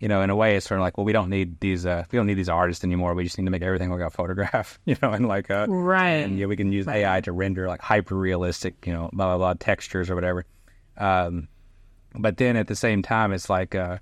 [0.00, 2.04] you know, in a way, it's sort of like, well, we don't need these, uh,
[2.12, 3.14] we don't need these artists anymore.
[3.14, 5.66] We just need to make everything look like a photograph, you know, and like, uh,
[5.68, 6.18] Right.
[6.24, 9.38] and yeah, we can use AI to render like hyper realistic, you know, blah blah
[9.38, 10.44] blah textures or whatever.
[10.96, 11.48] Um,
[12.18, 13.98] but then at the same time, it's like, uh,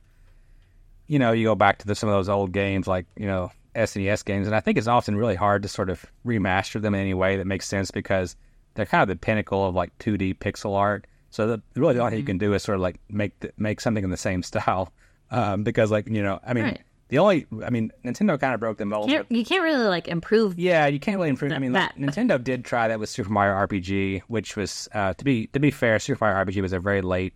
[1.06, 3.50] you know, you go back to the, some of those old games, like you know,
[3.74, 7.00] SNES games, and I think it's often really hard to sort of remaster them in
[7.00, 8.36] any way that makes sense because
[8.74, 11.06] they're kind of the pinnacle of like 2D pixel art.
[11.30, 13.52] So the, really, the only thing you can do is sort of like make the,
[13.56, 14.92] make something in the same style,
[15.30, 16.80] um, because like you know, I mean, Right.
[17.08, 19.08] the only, I mean, Nintendo kind of broke the mold.
[19.10, 20.58] Can't, you can't really like improve.
[20.58, 21.52] Yeah, you can't really improve.
[21.52, 25.24] I mean, like, Nintendo did try that with Super Mario RPG, which was uh, to
[25.24, 27.34] be to be fair, Super Mario RPG was a very late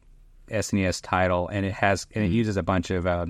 [0.49, 3.27] SNES title, and it has and it uses a bunch of uh,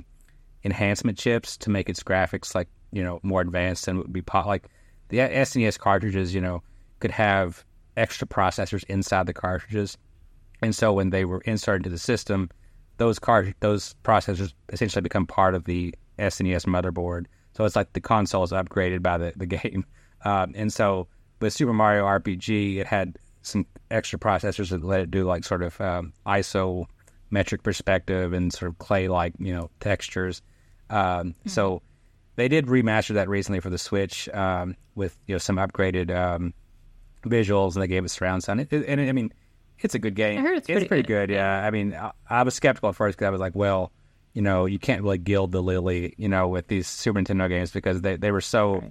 [0.64, 4.46] enhancement chips to make its graphics like you know more advanced than would be po-
[4.46, 4.68] like
[5.08, 6.34] the SNES cartridges.
[6.34, 6.62] You know,
[7.00, 7.64] could have
[7.96, 9.96] extra processors inside the cartridges,
[10.62, 12.50] and so when they were inserted into the system,
[12.96, 17.26] those card those processors essentially become part of the SNES motherboard.
[17.56, 19.84] So it's like the console is upgraded by the the game,
[20.24, 21.08] um, and so
[21.40, 25.62] with Super Mario RPG, it had some extra processors that let it do like sort
[25.62, 26.12] of um,
[27.32, 30.42] isometric perspective and sort of clay like you know textures.
[30.90, 31.82] Um, So
[32.36, 36.54] they did remaster that recently for the Switch um, with you know some upgraded um,
[37.24, 38.60] visuals, and they gave it surround sound.
[38.60, 39.32] It, it- and it, I mean,
[39.80, 40.38] it's a good game.
[40.38, 41.30] I heard it's pretty good.
[41.30, 43.92] Yeah, I mean, I, I was skeptical at first because I was like, well,
[44.34, 47.70] you know, you can't really gild the lily, you know, with these Super Nintendo games
[47.72, 48.82] because they, they were so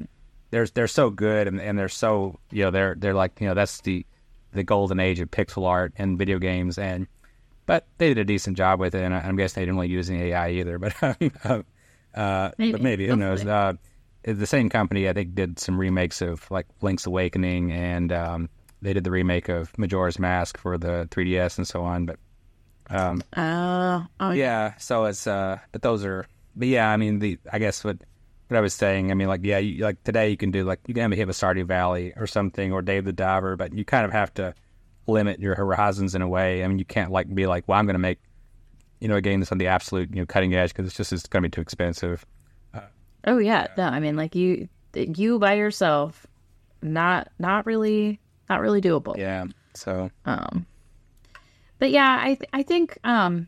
[0.52, 3.54] they're they're so good and, and they're so you know they're they're like you know
[3.54, 4.06] that's the
[4.54, 7.06] the golden age of pixel art and video games and
[7.68, 9.90] but they did a decent job with it and I, I'm guessing they didn't really
[9.94, 11.62] use any AI either but uh,
[12.16, 12.72] uh, Maybe.
[12.72, 13.08] but maybe.
[13.08, 13.46] who knows?
[13.46, 13.74] Uh,
[14.24, 18.50] the same company I think did some remakes of like Link's Awakening and um,
[18.82, 22.18] they did the remake of Majora's Mask for the 3DS and so on but
[22.90, 24.74] um, Uh, oh, yeah.
[24.78, 27.98] so it's uh but those are but yeah i mean the i guess what
[28.48, 30.80] what i was saying i mean like yeah you, like today you can do like
[30.88, 33.74] you can have a hit with stardew valley or something or dave the diver but
[33.74, 34.54] you kind of have to
[35.08, 37.86] limit your horizons in a way i mean you can't like be like well i'm
[37.86, 38.20] going to make
[39.00, 41.28] you know, getting this on the absolute you know cutting edge because it's just it's
[41.28, 42.26] going to be too expensive.
[43.26, 46.26] Oh yeah, no, I mean like you you by yourself,
[46.82, 49.18] not not really not really doable.
[49.18, 49.46] Yeah.
[49.74, 50.66] So Um,
[51.80, 53.48] but yeah, I th- I think um,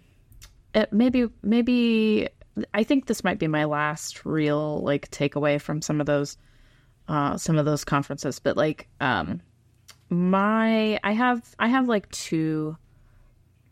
[0.75, 2.27] it, maybe maybe
[2.73, 6.37] I think this might be my last real like takeaway from some of those
[7.07, 8.39] uh some of those conferences.
[8.39, 9.41] But like um,
[10.09, 12.77] my I have I have like two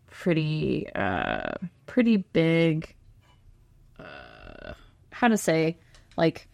[0.10, 1.54] pretty uh
[1.86, 2.96] pretty big
[4.00, 4.74] uh
[5.12, 5.78] how to say
[6.16, 6.48] like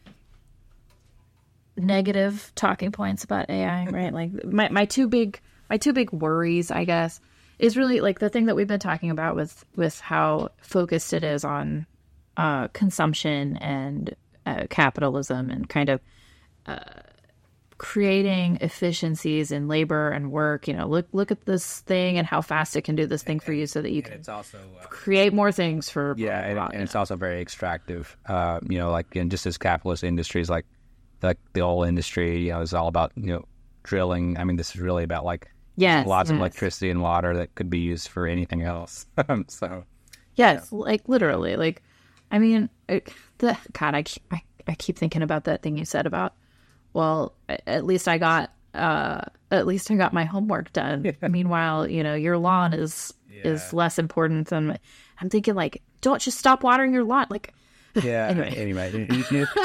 [1.78, 4.14] negative talking points about AI, right?
[4.14, 7.20] Like my, my two big my two big worries, I guess,
[7.60, 11.24] is really like the thing that we've been talking about with with how focused it
[11.24, 11.86] is on
[12.38, 14.16] uh, consumption and
[14.46, 16.02] uh, capitalism and kind of
[16.66, 16.84] uh,
[17.78, 20.68] creating efficiencies in labor and work.
[20.68, 23.40] You know, look look at this thing and how fast it can do this thing
[23.40, 24.60] for you, so that you can it's also
[24.90, 28.18] create more things for yeah, and, and it's also very extractive.
[28.26, 30.66] Uh, you know, like in just as capitalist industries, like
[31.22, 33.46] like the oil industry, you know, is all about you know
[33.84, 34.38] drilling.
[34.38, 37.70] I mean, this is really about like yes, lots of electricity and water that could
[37.70, 39.06] be used for anything else.
[39.48, 39.84] so
[40.36, 41.56] Yes, like literally.
[41.56, 41.84] Like,
[42.32, 46.06] I mean, it, the God, I, I I keep thinking about that thing you said
[46.06, 46.34] about.
[46.94, 49.22] Well, at least I got uh
[49.52, 51.16] at least I got my homework done.
[51.22, 53.14] Meanwhile, you know, your lawn is
[53.44, 54.78] is less important than.
[55.20, 57.28] I'm thinking like, don't just stop watering your lawn.
[57.30, 57.54] Like,
[58.04, 58.28] yeah.
[58.28, 58.54] Anyway.
[58.56, 59.08] anyway,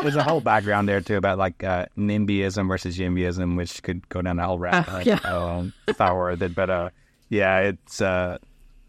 [0.03, 4.21] there's a whole background there too about like uh, NIMBYism versus YIMBYism, which could go
[4.21, 5.03] down the whole rabbit hole.
[5.03, 5.19] yeah.
[5.21, 6.91] Um, not worth it, but uh,
[7.29, 8.01] yeah, it's.
[8.01, 8.39] Uh,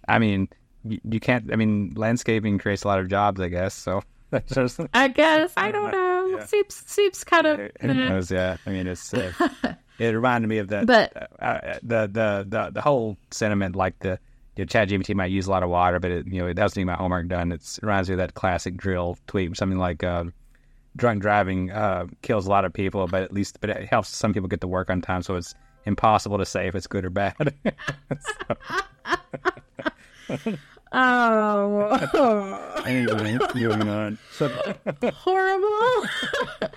[0.08, 0.50] I mean,
[0.84, 1.52] you, you can't.
[1.54, 3.74] I mean, landscaping creates a lot of jobs, I guess.
[3.74, 4.02] So
[4.48, 4.80] just.
[4.94, 6.09] I guess I don't know.
[6.46, 7.72] Seems seems kind of.
[7.82, 8.32] Who knows?
[8.32, 9.14] Yeah, I mean, it's.
[9.14, 9.32] Uh,
[10.00, 10.86] it reminded me of that.
[10.86, 14.20] But- uh, the, the the the whole sentiment, like the
[14.56, 16.80] you know, ChatGPT might use a lot of water, but it, you know, it doesn't
[16.80, 17.52] need my homework done.
[17.52, 20.04] It's, it reminds me of that classic dril tweet, something like.
[20.04, 20.34] Um,
[20.96, 24.34] Drunk driving uh, kills a lot of people, but at least, but it helps some
[24.34, 25.22] people get to work on time.
[25.22, 25.54] So it's
[25.86, 27.36] impossible to say if it's good or bad.
[30.92, 34.18] Oh, anyway, moving on.
[34.32, 34.48] So,
[35.14, 36.10] horrible.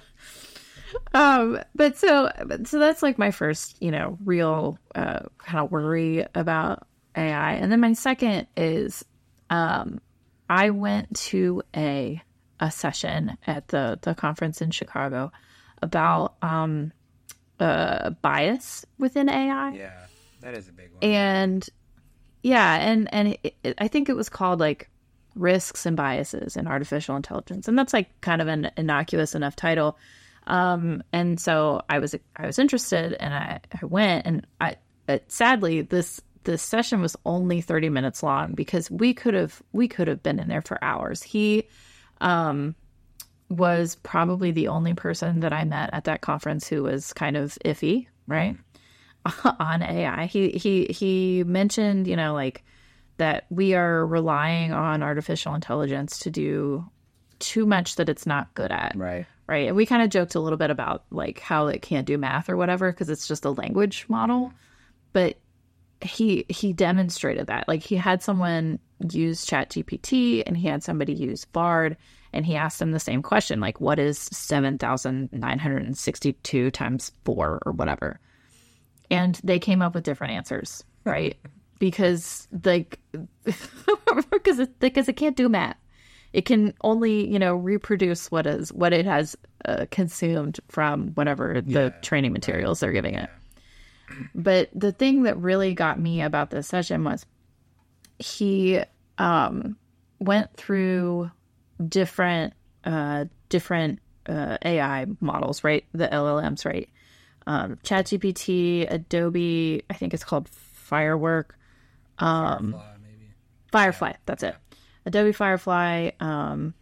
[1.14, 2.30] um, but so,
[2.64, 6.86] so that's like my first, you know, real uh, kind of worry about
[7.16, 9.04] AI, and then my second is,
[9.50, 10.00] um,
[10.48, 12.22] I went to a
[12.60, 15.32] a session at the the conference in Chicago
[15.82, 16.92] about um,
[17.58, 20.06] uh, bias within AI yeah,
[20.40, 21.02] that is a big one.
[21.02, 21.68] and
[22.42, 24.88] yeah and and it, it, i think it was called like
[25.34, 29.96] risks and biases in artificial intelligence and that's like kind of an innocuous enough title.
[30.46, 34.76] Um and so i was i was interested and i i went and i
[35.08, 39.88] uh, sadly this this session was only 30 minutes long because we could have we
[39.88, 41.22] could have been in there for hours.
[41.22, 41.68] He
[42.20, 42.74] um
[43.48, 47.58] was probably the only person that i met at that conference who was kind of
[47.66, 48.56] iffy right
[49.60, 50.26] on AI.
[50.26, 52.64] He he he mentioned, you know, like
[53.18, 56.84] that we are relying on artificial intelligence to do
[57.38, 58.94] too much that it's not good at.
[58.96, 59.26] Right.
[59.46, 59.68] Right.
[59.68, 62.48] And we kind of joked a little bit about like how it can't do math
[62.48, 64.52] or whatever because it's just a language model.
[65.12, 65.36] But
[66.00, 67.68] he he demonstrated that.
[67.68, 68.78] Like he had someone
[69.10, 71.96] use ChatGPT and he had somebody use Bard
[72.32, 75.98] and he asked them the same question, like what is seven thousand nine hundred and
[75.98, 78.20] sixty two times four or whatever
[79.12, 81.36] and they came up with different answers, right?
[81.82, 83.00] because like
[84.30, 85.76] because it because it can't do math.
[86.32, 91.60] It can only you know reproduce what is what it has uh, consumed from whatever
[91.60, 93.28] the training materials they're giving it.
[94.32, 97.26] But the thing that really got me about this session was
[98.20, 98.80] he
[99.18, 99.76] um,
[100.20, 101.32] went through
[101.88, 102.54] different
[102.84, 103.98] uh, different
[104.28, 105.84] uh, AI models, right?
[105.94, 106.88] The LLMs, right?
[107.46, 111.58] Um, ChatGPT, Adobe, I think it's called Firework,
[112.18, 112.76] um,
[113.70, 114.12] Firefly.
[114.26, 114.54] That's it.
[115.06, 116.74] Adobe Firefly, um,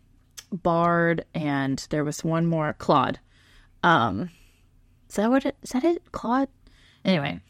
[0.52, 3.18] Bard, and there was one more, Claude.
[3.82, 4.30] Um,
[5.08, 5.56] is that what it?
[5.62, 6.12] Is that it?
[6.12, 6.48] Claude.
[7.04, 7.40] Anyway,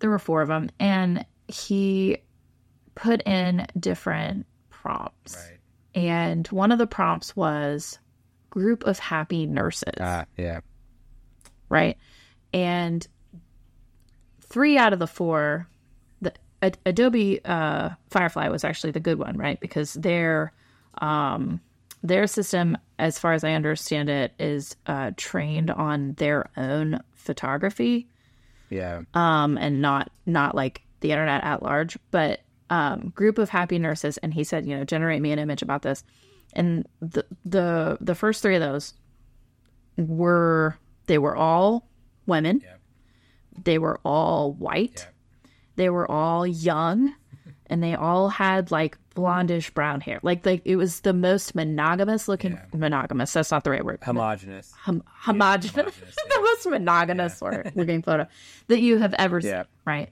[0.00, 2.18] there were four of them, and he
[2.94, 5.36] put in different prompts.
[5.36, 5.58] Right.
[6.02, 7.98] And one of the prompts was
[8.50, 10.60] group of happy nurses, Ah, yeah.
[11.68, 11.96] right?
[12.52, 13.06] And
[14.40, 15.68] three out of the four,
[16.20, 16.32] the
[16.62, 19.60] Ad- Adobe uh, Firefly was actually the good one, right?
[19.60, 20.52] Because their
[21.00, 21.60] um,
[22.02, 28.08] their system, as far as I understand it, is uh, trained on their own photography
[28.70, 29.02] Yeah.
[29.14, 31.98] um, and not not like the internet at large.
[32.10, 32.40] But
[32.70, 35.82] um, group of happy nurses, and he said, you know, generate me an image about
[35.82, 36.02] this.
[36.54, 38.94] And the the the first three of those
[39.96, 40.76] were
[41.06, 41.86] they were all
[42.30, 42.62] women.
[42.64, 42.76] Yeah.
[43.62, 45.06] They were all white.
[45.76, 47.14] They were all young,
[47.66, 50.20] and they all had like blondish brown hair.
[50.22, 53.32] Like like it was the most monogamous looking monogamous.
[53.32, 53.98] That's not the right word.
[54.02, 54.72] Homogenous.
[54.72, 58.26] Hom- homogenous, homogenous, the most monogamous looking photo
[58.68, 59.50] that you have ever seen,
[59.84, 60.10] right?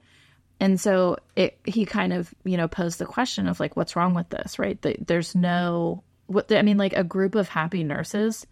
[0.59, 4.13] And so it, he kind of, you know, posed the question of like, what's wrong
[4.13, 4.81] with this, right?
[4.81, 8.45] The, there's no, what I mean, like a group of happy nurses.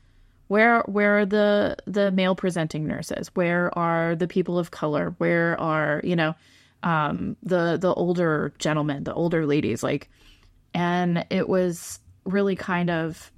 [0.47, 3.29] Where where are the the male presenting nurses?
[3.33, 5.13] Where are the people of color?
[5.17, 6.35] Where are you know
[6.83, 9.83] um, the the older gentlemen, the older ladies?
[9.83, 10.09] Like,
[10.73, 13.31] and it was really kind of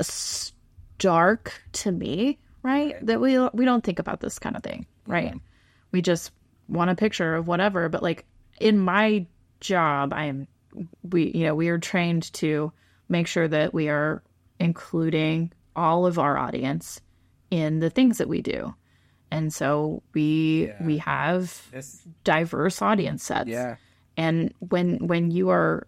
[0.00, 2.94] stark to me, right?
[3.04, 5.34] That we we don't think about this kind of thing, right?
[5.92, 6.30] We just
[6.68, 8.24] want a picture of whatever, but like
[8.60, 9.26] in my
[9.58, 10.46] job, I'm
[11.02, 12.72] we you know, we are trained to
[13.08, 14.22] make sure that we are
[14.60, 17.00] including all of our audience
[17.50, 18.74] in the things that we do.
[19.32, 23.76] And so we we have This, diverse audience sets yeah.
[24.16, 25.86] and when when you are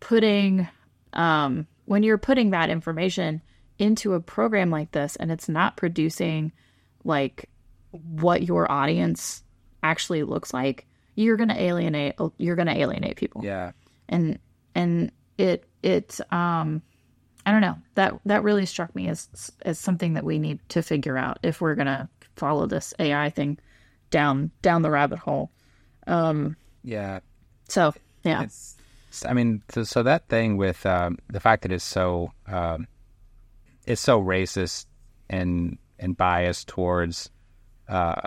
[0.00, 0.68] putting
[1.14, 3.42] um when you're putting that information
[3.78, 6.52] into a program like this and it's not producing
[7.04, 7.48] like
[7.90, 9.42] what your audience
[9.82, 13.72] actually looks like you're going to alienate you're going to alienate people Yeah.
[14.08, 14.38] and
[14.74, 16.82] and it it um
[17.48, 19.28] i don't know that that really struck me as
[19.62, 23.30] as something that we need to figure out if we're going to follow this ai
[23.30, 23.58] thing
[24.10, 25.50] down down the rabbit hole
[26.82, 27.20] Yeah.
[27.68, 27.92] so
[28.24, 28.42] yeah
[29.08, 32.86] It's, I mean, so, so that thing with um, the fact that it's so um,
[33.86, 34.86] it's so racist
[35.30, 37.30] and and biased towards
[37.88, 38.20] uh,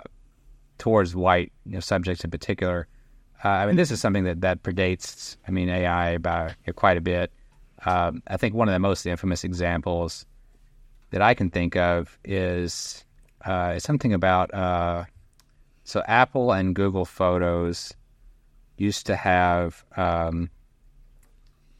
[0.78, 2.88] towards white you know, subjects in particular.
[3.44, 5.36] Uh, I mean, this is something that that predates.
[5.46, 7.32] I mean, AI by you know, quite a bit.
[7.84, 10.26] Um, I think one of the most infamous examples
[11.10, 13.04] that I can think of is
[13.44, 15.04] uh, something about uh,
[15.84, 17.92] so Apple and Google Photos
[18.76, 19.84] used to have.
[19.96, 20.50] Um,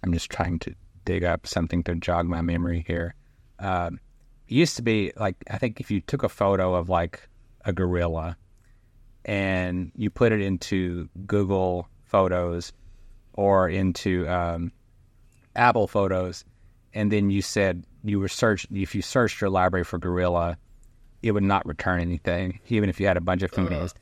[0.03, 0.75] I'm just trying to
[1.05, 3.15] dig up something to jog my memory here.
[3.59, 4.01] Um,
[4.49, 7.29] it used to be like I think if you took a photo of like
[7.65, 8.37] a gorilla
[9.25, 12.73] and you put it into Google Photos
[13.35, 14.73] or into um,
[15.57, 16.45] Apple Photos,
[16.95, 18.67] and then you said you were searched.
[18.73, 20.57] if you searched your library for gorilla,
[21.23, 23.95] it would not return anything, even if you had a bunch of photos.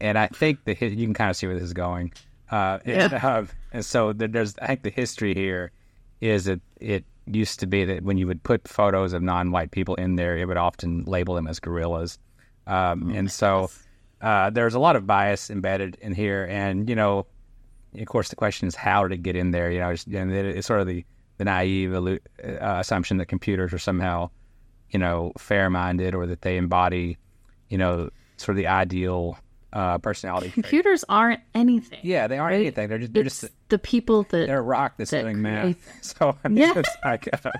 [0.00, 2.12] And I think the you can kind of see where this is going.
[2.50, 5.72] Uh, it- uh, and so there's I think the history here
[6.20, 9.94] is that it used to be that when you would put photos of non-white people
[9.96, 12.18] in there, it would often label them as gorillas.
[12.66, 13.70] Um, and so
[14.20, 17.26] uh, there's a lot of bias embedded in here, and you know,
[17.98, 19.70] of course, the question is how did it get in there?
[19.70, 21.04] You know, it's, and it's sort of the
[21.38, 22.18] the naive uh,
[22.60, 24.30] assumption that computers are somehow,
[24.90, 27.18] you know, fair-minded or that they embody,
[27.68, 29.38] you know, sort of the ideal
[29.74, 30.46] uh, personality.
[30.48, 30.54] trait.
[30.54, 31.98] computers aren't anything.
[32.02, 32.88] Yeah, they aren't anything.
[32.88, 35.76] They're just they're It's just the people that they're a rock that's that doing math.
[36.02, 36.82] So I mean, Yeah.
[37.04, 37.50] like, uh,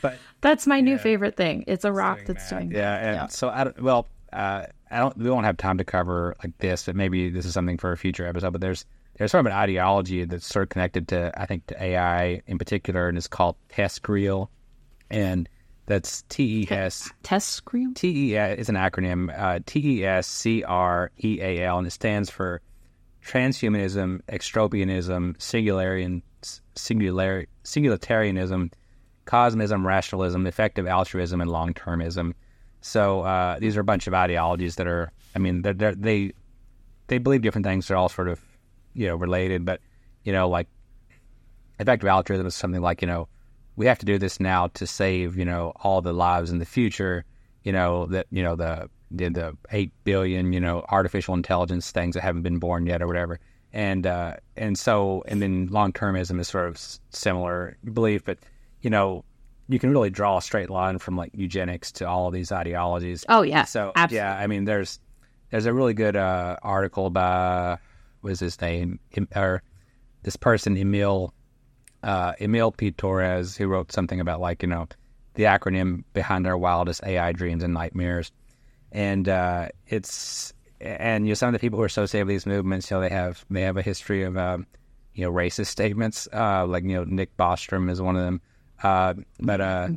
[0.00, 1.64] but that's my new favorite thing.
[1.66, 3.26] It's a rock that's doing yeah, and Yeah.
[3.26, 5.16] so I don't, well, uh, I don't.
[5.18, 7.96] We won't have time to cover like this, but maybe this is something for a
[7.98, 8.52] future episode.
[8.52, 8.86] But there's
[9.16, 12.58] there's sort of an ideology that's sort of connected to I think to AI in
[12.58, 14.48] particular, and it's called TESCREAL,
[15.10, 15.48] and
[15.86, 17.94] that's T E S test screen.
[17.94, 19.36] T E S is an acronym.
[19.36, 22.60] Uh, T E S C R E A L, and it stands for
[23.24, 26.22] transhumanism, extropianism, singularian,
[26.74, 28.72] singular, singularitarianism,
[29.26, 32.32] cosmism, rationalism, effective altruism, and long termism.
[32.80, 36.32] So uh, these are a bunch of ideologies that are, I mean, they're, they're, they
[37.08, 37.88] they believe different things.
[37.88, 38.40] They're all sort of,
[38.96, 39.64] you know, related.
[39.64, 39.80] But
[40.24, 40.68] you know, like
[41.78, 43.28] effective altruism is something like, you know,
[43.76, 46.64] we have to do this now to save, you know, all the lives in the
[46.64, 47.24] future.
[47.62, 52.14] You know that you know the the, the eight billion, you know, artificial intelligence things
[52.14, 53.38] that haven't been born yet or whatever.
[53.72, 56.80] And uh, and so and then long termism is sort of
[57.10, 58.38] similar belief, but
[58.82, 59.24] you know,
[59.68, 63.24] you can really draw a straight line from like eugenics to all of these ideologies.
[63.28, 63.64] Oh yeah.
[63.64, 64.16] So absolutely.
[64.16, 65.00] yeah, I mean, there's
[65.50, 67.78] there's a really good uh, article by
[68.26, 68.98] what is his name
[69.36, 69.62] or
[70.24, 71.32] this person Emil
[72.02, 72.90] uh, Émile P.
[72.90, 74.88] Torres who wrote something about like you know
[75.34, 78.32] the acronym behind our wildest AI dreams and nightmares,
[78.90, 82.46] and uh, it's and you know some of the people who are associated with these
[82.46, 84.66] movements, you know, they have they have a history of um,
[85.14, 88.40] you know racist statements, uh, like you know Nick Bostrom is one of them,
[88.82, 89.88] uh, but uh,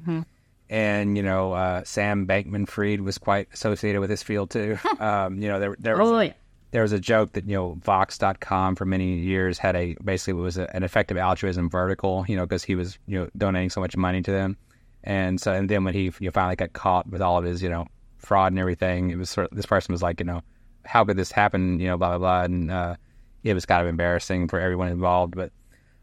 [0.69, 4.77] and you know uh, Sam Bankman Fried was quite associated with this field too.
[4.99, 6.33] um, you know there there was Oh yeah.
[6.71, 10.57] There was a joke that you know Vox.com for many years had a basically was
[10.57, 13.97] a, an effective altruism vertical, you know, because he was you know donating so much
[13.97, 14.57] money to them,
[15.03, 17.63] and so and then when he you know, finally got caught with all of his
[17.63, 20.41] you know fraud and everything, it was sort of, this person was like you know
[20.85, 22.95] how could this happen, you know, blah blah blah, and uh,
[23.43, 25.51] it was kind of embarrassing for everyone involved, but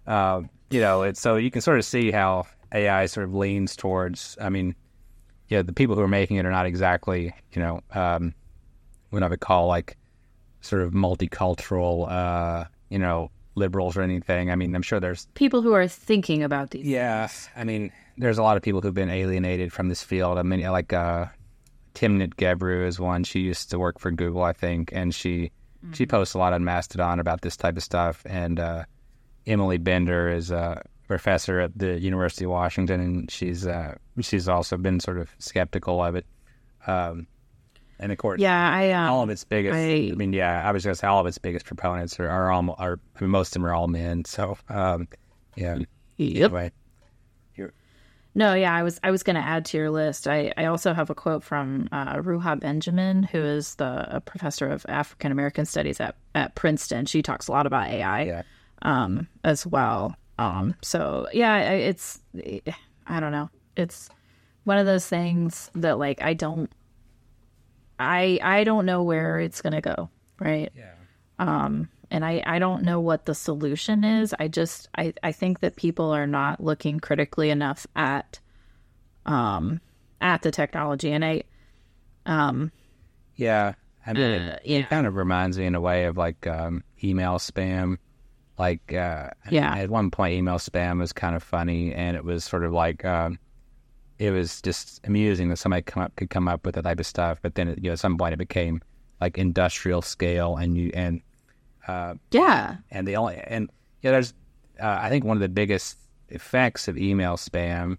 [0.07, 3.77] uh, you know, it's so you can sort of see how AI sort of leans
[3.77, 4.37] towards.
[4.41, 4.75] I mean,
[5.49, 8.35] yeah, the people who are making it are not exactly you know um,
[9.11, 9.97] what I would call like
[10.67, 14.51] sort of multicultural, uh, you know, liberals or anything.
[14.51, 16.87] I mean, I'm sure there's people who are thinking about these.
[16.87, 20.39] Yeah, I mean, there's a lot of people who've been alienated from this field.
[20.39, 21.27] I mean, like uh,
[21.95, 23.25] Timnit Gebru is one.
[23.25, 25.51] She used to work for Google, I think, and she
[25.85, 25.93] mm-hmm.
[25.93, 28.23] she posts a lot on Mastodon about this type of stuff.
[28.27, 28.85] And uh,
[29.47, 34.77] Emily Bender is a professor at the University of Washington, and she's uh, she's also
[34.77, 36.27] been sort of skeptical of it.
[36.87, 37.27] Um,
[37.99, 39.75] and of course, yeah, I um, all of its biggest.
[39.77, 42.29] I, I, mean, yeah, I was going to say all of its biggest proponents are,
[42.29, 43.01] are all are.
[43.17, 44.25] I mean, most of them are all men.
[44.25, 45.09] So, um,
[45.57, 45.79] yeah.
[46.19, 46.51] Yep.
[46.51, 46.73] Anyway,
[48.37, 50.29] no, yeah, I was I was going to add to your list.
[50.29, 54.85] I, I also have a quote from uh, Ruha Benjamin, who is the professor of
[54.91, 57.07] African American Studies at, at Princeton.
[57.07, 58.43] She talks a lot about AI yeah.
[58.83, 60.15] um, as well.
[60.39, 62.21] Um, so yeah, it's
[63.07, 63.49] I don't know.
[63.75, 64.11] It's
[64.65, 66.71] one of those things that like I don't
[67.99, 70.71] I I don't know where it's gonna go, right?
[70.77, 70.93] Yeah.
[71.39, 74.35] Um, and I I don't know what the solution is.
[74.39, 78.41] I just I I think that people are not looking critically enough at
[79.25, 79.81] um
[80.21, 81.43] at the technology, and I
[82.25, 82.73] um
[83.37, 83.75] yeah.
[84.07, 84.79] I mean, uh, it, yeah.
[84.79, 87.99] it kind of reminds me in a way of like um, email spam.
[88.59, 89.75] Like, uh, yeah.
[89.77, 93.05] At one point, email spam was kind of funny, and it was sort of like
[93.05, 93.39] um,
[94.19, 97.07] it was just amusing that somebody come up could come up with that type of
[97.07, 97.39] stuff.
[97.43, 98.81] But then, you know, at some point, it became
[99.21, 101.21] like industrial scale, and you and
[101.87, 103.71] uh, yeah, and the only and
[104.03, 104.35] yeah, there's
[104.81, 105.99] uh, I think one of the biggest
[106.29, 107.97] effects of email spam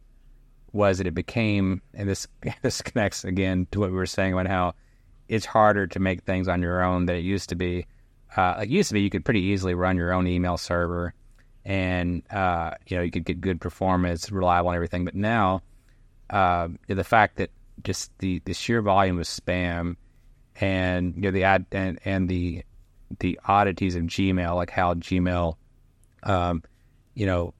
[0.73, 2.27] was that it became, and this
[2.61, 4.73] this connects again to what we were saying about how
[5.27, 7.85] it's harder to make things on your own than it used to be.
[8.35, 11.13] Uh, like used to be, you could pretty easily run your own email server,
[11.65, 15.05] and uh, you know you could get good performance, reliable, and everything.
[15.05, 15.61] But now
[16.29, 17.51] uh, the fact that
[17.83, 19.95] just the, the sheer volume of spam
[20.59, 22.63] and you know the ad and, and the
[23.19, 25.55] the oddities of Gmail, like how Gmail,
[26.23, 26.61] um,
[27.15, 27.53] you know,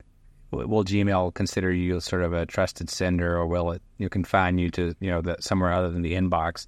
[0.51, 4.57] will Gmail consider you sort of a trusted sender, or will it you know, confine
[4.57, 6.67] you to you know the, somewhere other than the inbox?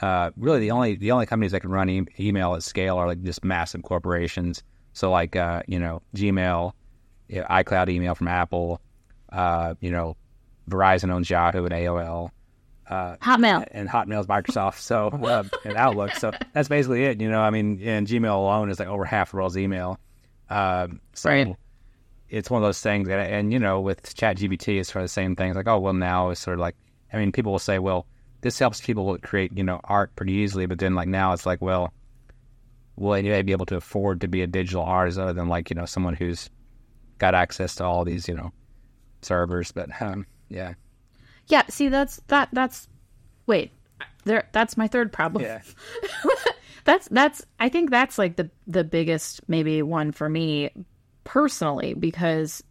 [0.00, 3.06] Uh, really, the only the only companies that can run e- email at scale are
[3.06, 4.62] like just massive corporations.
[4.92, 6.72] So like uh, you know Gmail,
[7.28, 8.80] you know, iCloud email from Apple,
[9.32, 10.16] uh, you know
[10.70, 12.30] Verizon owns Yahoo and AOL.
[12.88, 16.12] Uh, Hotmail and Hotmail's Microsoft, so uh, and Outlook.
[16.16, 17.20] So that's basically it.
[17.20, 19.98] You know, I mean, and Gmail alone is like over half the world's email.
[20.48, 21.56] Um, so right.
[22.28, 25.12] It's one of those things, that, and you know, with ChatGPT, it's sort of the
[25.12, 25.56] same things.
[25.56, 26.76] Like, oh, well, now it's sort of like,
[27.12, 28.06] I mean, people will say, well,
[28.40, 31.60] this helps people create, you know, art pretty easily, but then like now it's like,
[31.60, 31.92] well,
[32.96, 35.76] will anybody be able to afford to be a digital artist other than like, you
[35.76, 36.50] know, someone who's
[37.18, 38.52] got access to all these, you know,
[39.22, 39.72] servers?
[39.72, 40.74] But um, yeah.
[41.46, 42.88] Yeah, see that's that that's
[43.46, 43.72] wait.
[44.24, 45.44] There that's my third problem.
[45.44, 45.62] Yeah.
[46.84, 50.70] that's that's I think that's like the the biggest maybe one for me
[51.24, 52.62] personally because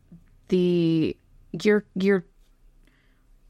[0.49, 1.15] the
[1.51, 2.25] you're you're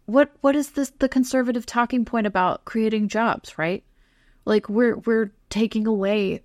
[0.05, 3.83] what what is this the conservative talking point about creating jobs, right?
[4.45, 6.41] Like we're we're taking away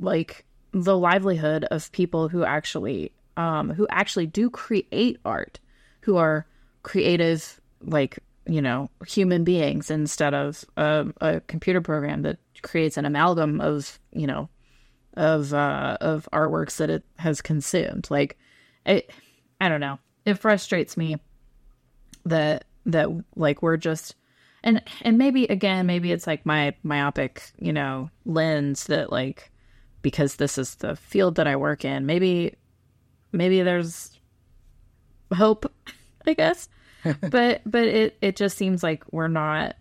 [0.00, 5.60] like the livelihood of people who actually um who actually do create art,
[6.00, 6.46] who are
[6.84, 13.04] creative, like, you know, human beings instead of a, a computer program that creates an
[13.04, 14.48] amalgam of, you know,
[15.14, 18.06] of, uh, of artworks that it has consumed.
[18.10, 18.38] Like,
[18.86, 19.10] it,
[19.60, 19.98] I don't know.
[20.24, 21.16] It frustrates me
[22.26, 24.14] that, that, like, we're just,
[24.62, 29.50] and, and maybe, again, maybe it's like my myopic, you know, lens that, like,
[30.02, 32.54] because this is the field that I work in, maybe,
[33.32, 34.18] maybe there's
[35.32, 35.72] hope
[36.26, 36.68] I guess.
[37.30, 39.76] but but it it just seems like we're not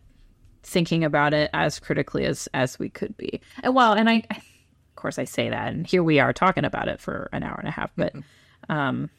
[0.64, 3.41] thinking about it as critically as as we could be.
[3.62, 6.88] And well, and I of course I say that and here we are talking about
[6.88, 8.14] it for an hour and a half, but
[8.70, 9.10] um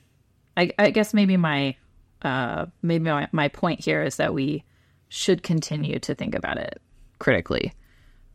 [0.56, 1.76] I I guess maybe my
[2.22, 4.64] uh maybe my, my point here is that we
[5.08, 6.80] should continue to think about it
[7.18, 7.72] critically.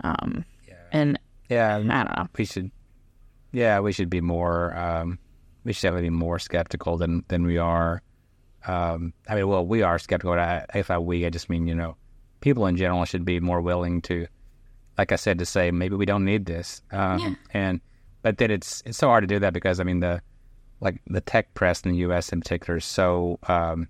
[0.03, 0.75] Um yeah.
[0.91, 1.19] and
[1.49, 2.27] yeah, I don't know.
[2.37, 2.71] We should
[3.51, 5.19] yeah, we should be more um
[5.63, 8.01] we should definitely be more skeptical than than we are
[8.67, 10.33] um, I mean, well, we are skeptical.
[10.33, 11.95] I, if I we, I just mean you know,
[12.41, 14.27] people in general should be more willing to
[14.97, 16.81] like I said, to say maybe we don't need this.
[16.91, 17.33] Um, Yeah.
[17.53, 17.81] And
[18.21, 20.21] but then it's it's so hard to do that because I mean the
[20.81, 22.31] like the tech press in the U.S.
[22.33, 23.87] in particular is so um,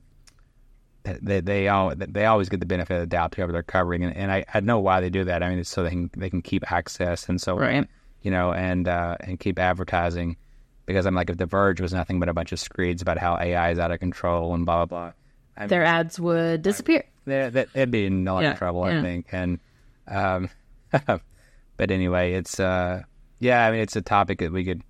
[1.04, 4.04] they they all they always get the benefit of the doubt to whoever they're covering,
[4.04, 5.42] and, and I, I know why they do that.
[5.42, 7.88] I mean, it's so they can they can keep access and so Right.
[8.22, 10.38] you know, and uh, and keep advertising
[10.90, 13.38] because I'm like if The Verge was nothing but a bunch of screeds about how
[13.38, 15.14] AI is out of control and blah blah
[15.56, 15.68] blah.
[15.68, 17.04] Their ads would disappear.
[17.26, 18.98] That that it'd be in a lot Yeah, of trouble, yeah.
[19.00, 19.28] I think.
[19.32, 19.60] And
[20.08, 20.50] um,
[21.78, 23.04] but anyway, it's uh,
[23.40, 23.66] yeah.
[23.68, 24.82] I mean, it's a topic that we could.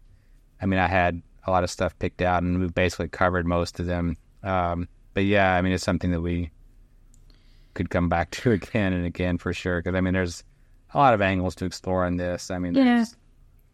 [0.62, 3.80] I mean, I had a lot of stuff picked out, and we've basically covered most
[3.80, 4.16] of them.
[4.44, 6.52] Um, but yeah, I mean, it's something that we
[7.74, 9.80] could come back to again and again for sure.
[9.80, 10.44] Because I mean, there's
[10.94, 12.52] a lot of angles to explore on this.
[12.52, 13.04] I mean, Yeah.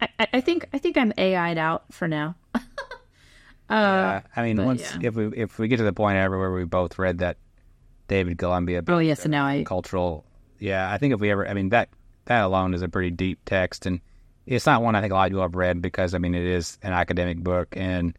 [0.00, 2.34] I, I- think I think I'm AI'd out for now.
[2.54, 2.60] uh,
[3.68, 4.98] Yeah, I mean, once yeah.
[5.08, 7.36] if we if we get to the point ever where we both read that
[8.08, 10.24] David Golumbia oh yes, and now I cultural,
[10.58, 11.88] yeah, I think if we ever, I mean that
[12.26, 14.00] that alone is a pretty deep text, and
[14.46, 16.44] it's not one I think a lot of people have read because I mean it
[16.44, 18.16] is an academic book, and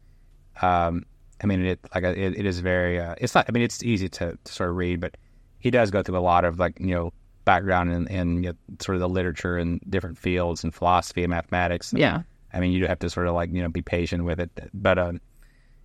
[0.62, 1.06] um,
[1.42, 4.10] I mean it like it, it is very, uh, it's not, I mean it's easy
[4.10, 5.16] to, to sort of read, but
[5.60, 7.14] he does go through a lot of like you know
[7.48, 11.32] background in, in you know, sort of the literature and different fields and philosophy and
[11.32, 11.94] mathematics.
[11.96, 12.22] yeah
[12.54, 14.50] I mean, you do have to sort of like you know be patient with it.
[14.74, 15.22] But um,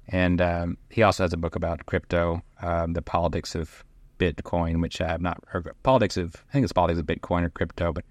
[0.09, 3.85] and um, he also has a book about crypto, um, the politics of
[4.19, 5.71] Bitcoin, which I have not heard.
[5.83, 8.05] Politics of I think it's politics of Bitcoin or crypto, but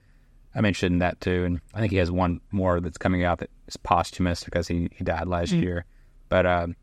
[0.53, 1.45] I'm interested in that too.
[1.45, 4.90] And I think he has one more that's coming out that is posthumous because he,
[4.94, 5.86] he died last year.
[6.30, 6.76] But um,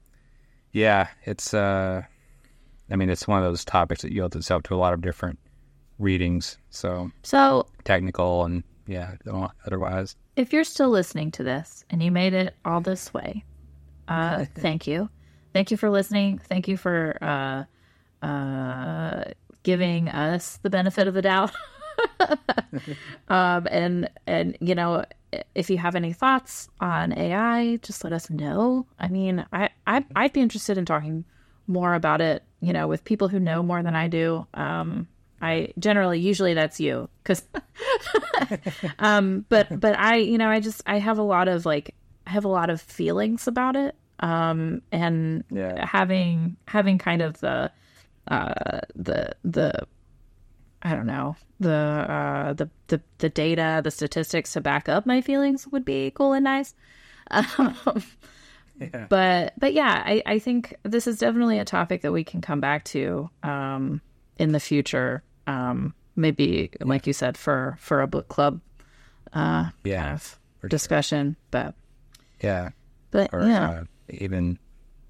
[0.73, 2.03] yeah, it's uh,
[2.91, 5.39] I mean, it's one of those topics that yields itself to a lot of different
[5.99, 6.59] readings.
[6.71, 9.17] So So technical and yeah,
[9.67, 10.17] otherwise.
[10.37, 13.45] if you're still listening to this and you made it all this way,
[14.09, 15.11] uh, thank you.
[15.53, 16.39] Thank you for listening.
[16.39, 17.65] Thank you for uh,
[18.27, 19.25] uh,
[19.63, 21.51] giving us the benefit of the doubt.
[23.29, 25.05] um, and and you know,
[25.55, 28.87] if you have any thoughts on AI, just let us know.
[28.99, 31.25] I mean, I, I I'd be interested in talking
[31.67, 32.43] more about it.
[32.61, 34.47] You know, with people who know more than I do.
[34.55, 35.09] Um,
[35.41, 37.43] I generally, usually that's you, because
[38.99, 41.95] um but but i you know i just i have a lot of like
[42.27, 45.85] i have a lot of feelings about it um and Yeah.
[45.87, 47.71] having having kind of the
[48.29, 49.73] uh the the
[50.83, 55.21] i don't know the uh the the, the data the statistics to back up my
[55.21, 56.75] feelings would be cool and nice
[57.31, 57.77] um,
[59.09, 62.61] but but yeah i i think this is definitely a topic that we can come
[62.61, 64.01] back to um
[64.39, 68.61] in the future um maybe like you said for for a book club
[69.33, 70.39] uh Yeah, kind of
[70.71, 71.75] discussion but
[72.43, 72.71] yeah.
[73.11, 73.71] but or yeah.
[73.71, 74.59] uh, even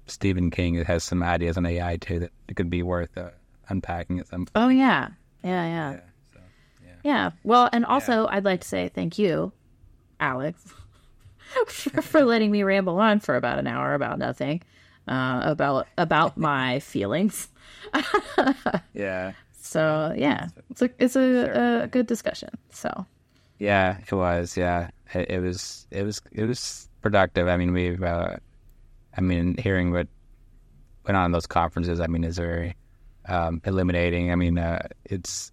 [0.07, 3.29] Stephen King has some ideas on AI too that it could be worth uh,
[3.69, 4.51] unpacking at some point.
[4.55, 5.09] oh yeah
[5.43, 5.91] yeah.
[5.91, 5.99] Yeah
[7.01, 9.53] yeah, well and also i'd like to say thank you
[10.19, 10.73] alex
[11.67, 14.61] for, for letting me ramble on for about an hour about nothing
[15.09, 17.49] uh about about my feelings
[18.93, 23.05] Yeah, so yeah it's a it's a, a good discussion so
[23.59, 24.57] yeah, it was.
[24.57, 25.85] Yeah, it, it was.
[25.91, 26.21] It was.
[26.31, 27.47] It was productive.
[27.47, 28.01] I mean, we've.
[28.01, 28.37] Uh,
[29.15, 30.07] I mean, hearing what
[31.05, 31.99] went on in those conferences.
[31.99, 32.75] I mean, is very
[33.27, 34.31] um, eliminating.
[34.31, 35.51] I mean, uh, it's.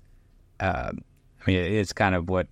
[0.60, 2.46] Uh, I mean, it's kind of what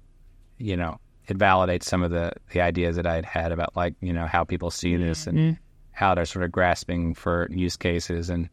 [0.59, 0.99] you know.
[1.27, 4.27] It validates some of the the ideas that I had had about like you know
[4.27, 5.57] how people see this and
[5.95, 8.49] how they're sort of grasping for use cases and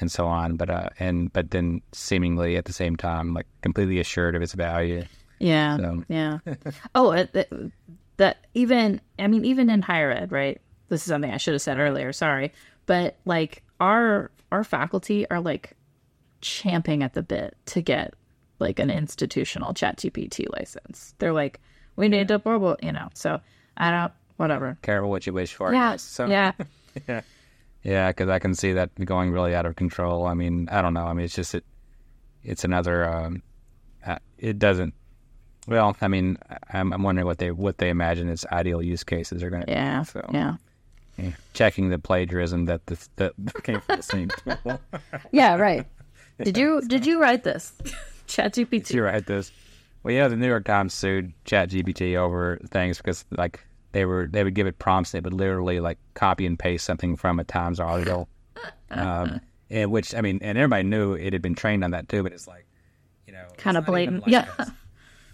[0.00, 0.56] and so on.
[0.56, 4.52] But uh, and but then seemingly at the same time like completely assured of its
[4.54, 5.04] value.
[5.38, 5.76] Yeah.
[5.78, 6.38] So- Yeah.
[6.94, 7.48] oh, that,
[8.18, 10.60] that even I mean even in higher ed, right?
[10.88, 12.12] This is something I should have said earlier.
[12.12, 12.52] Sorry,
[12.86, 15.76] but like our our faculty are like
[16.40, 18.14] champing at the bit to get
[18.58, 21.60] like an institutional chat gpt license they're like
[21.96, 23.40] we need to blah, you know so
[23.76, 25.72] i don't whatever Careful what you wish for.
[25.72, 25.96] Yeah.
[25.98, 26.52] So, yeah
[27.82, 30.26] Yeah, because I can see that going really out of control.
[30.26, 31.04] I mean, I don't know.
[31.04, 31.64] I mean, it's just it.
[32.44, 33.08] It's another.
[33.08, 33.42] Um,
[34.06, 34.94] uh, it doesn't.
[35.66, 36.38] Well, I mean,
[36.72, 39.70] I'm, I'm wondering what they what they imagine its ideal use cases are going to
[39.70, 40.04] yeah be.
[40.06, 40.56] So, yeah
[41.18, 41.30] yeah.
[41.54, 43.32] checking the plagiarism that the, that
[43.62, 44.80] came from the same people.
[45.30, 45.86] yeah right
[46.42, 47.74] did you did you write this
[48.26, 49.26] chat gpt you write.
[49.26, 49.52] This.
[50.02, 54.42] Well, yeah, the New York Times sued ChatGPT over things because like they were they
[54.44, 55.12] would give it prompts.
[55.12, 58.28] They would literally like copy and paste something from a Times article,
[58.90, 59.40] um,
[59.70, 62.22] and which I mean, and everybody knew it had been trained on that too.
[62.22, 62.66] But it's like,
[63.26, 64.22] you know, not even blatant.
[64.22, 64.46] like Yeah.
[64.58, 64.72] a-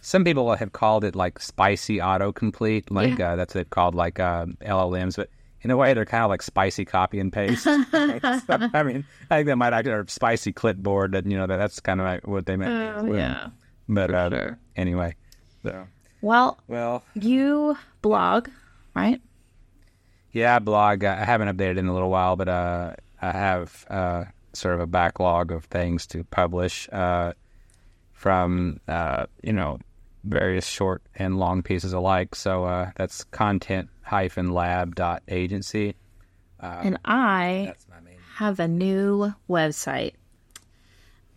[0.01, 4.21] some people have called it like spicy autocomplete, like uh, that's what they've called like
[4.21, 5.31] uh, LLMs, but.
[5.63, 7.65] In a way, they're kind of like spicy copy and paste.
[7.93, 11.11] So, I mean, I think that might actually or spicy clipboard.
[11.11, 12.73] That you know, that that's kind of like what they meant.
[13.09, 13.13] well.
[13.13, 13.49] Oh, yeah
[13.89, 14.59] But uh, sure.
[14.77, 15.17] anyway,
[15.65, 15.89] So,
[16.21, 18.49] Well, well, you blog,
[18.95, 19.20] right?
[20.33, 21.05] yeah, I blog.
[21.05, 24.87] I haven't updated in a little while, but uh, I have uh, sort of a
[24.87, 27.33] backlog of things to publish uh,
[28.12, 29.79] from uh, you know
[30.25, 32.35] various short and long pieces alike.
[32.35, 35.95] So uh, that's content hyphen lab dot agency.
[36.61, 38.19] and I That's my main.
[38.37, 40.12] have a new website.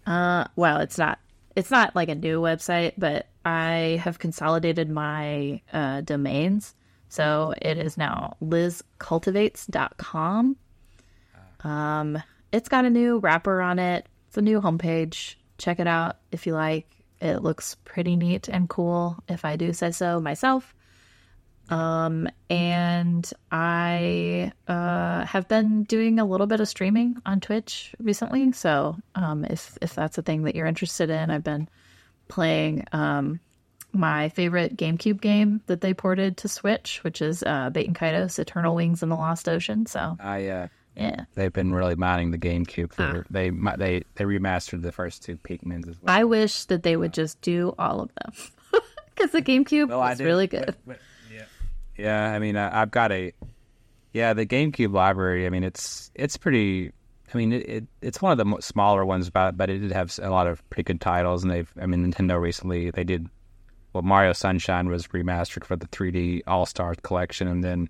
[0.06, 1.20] Uh, well, it's not.
[1.56, 6.76] It's not like a new website, but I have consolidated my uh, domains.
[7.10, 10.56] So it is now lizcultivates.com.
[11.64, 14.08] Um, it's got a new wrapper on it.
[14.28, 15.36] It's a new homepage.
[15.58, 16.88] Check it out if you like.
[17.20, 20.74] It looks pretty neat and cool, if I do say so myself.
[21.70, 28.52] Um, and I uh, have been doing a little bit of streaming on Twitch recently.
[28.52, 31.70] So um, if if that's a thing that you're interested in, I've been
[32.32, 33.40] playing um,
[33.94, 38.74] my favorite GameCube game that they ported to Switch, which is uh, Baten Kaitos: Eternal
[38.74, 39.86] Wings and the Lost Ocean.
[39.86, 43.12] So I uh, yeah, they've been really mining the GameCube Ah.
[43.12, 46.16] for they they they remastered the first two Pikmins as well.
[46.16, 48.34] I wish that they would just do all of them
[49.16, 50.76] because the GameCube Well, was really good.
[51.32, 51.44] yeah,
[51.98, 52.32] yeah.
[52.32, 53.34] I mean, uh, I've got a
[54.14, 55.46] yeah the GameCube library.
[55.46, 56.92] I mean, it's it's pretty.
[57.34, 60.18] I mean, it, it it's one of the smaller ones, but but it did have
[60.22, 61.72] a lot of pretty good titles, and they've.
[61.82, 63.28] I mean, Nintendo recently they did.
[63.94, 67.90] Well, Mario Sunshine was remastered for the 3D All Stars collection, and then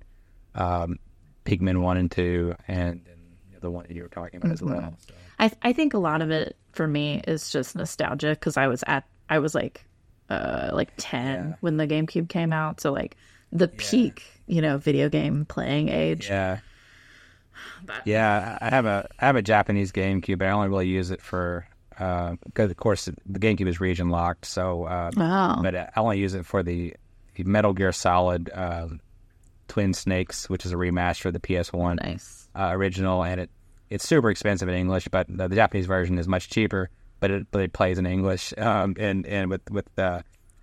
[0.56, 0.98] um,
[1.46, 4.94] Pikmin one and two, and, and the one that you were talking about as well.
[5.08, 5.14] So.
[5.40, 8.84] I I think a lot of it for me is just nostalgia because I was
[8.88, 9.86] at I was like
[10.30, 11.56] uh like ten Yeah.
[11.62, 13.16] when the GameCube came out, so like
[13.52, 16.30] the peak you know video game playing age.
[16.30, 16.60] Yeah.
[18.06, 21.22] Yeah, I have a I have a Japanese GameCube, but I only really use it
[21.22, 24.46] for because of course the GameCube is region locked.
[24.46, 25.60] So, uh, Wow.
[25.62, 26.96] but I only use it for the,
[27.36, 28.88] the Metal Gear Solid uh,
[29.68, 32.48] Twin Snakes, which is a remaster of the PS1 nice.
[32.56, 33.50] uh, original, and it
[33.90, 36.90] it's super expensive in English, but the, the Japanese version is much cheaper.
[37.20, 40.22] But it but it plays in English, um, and and with with uh,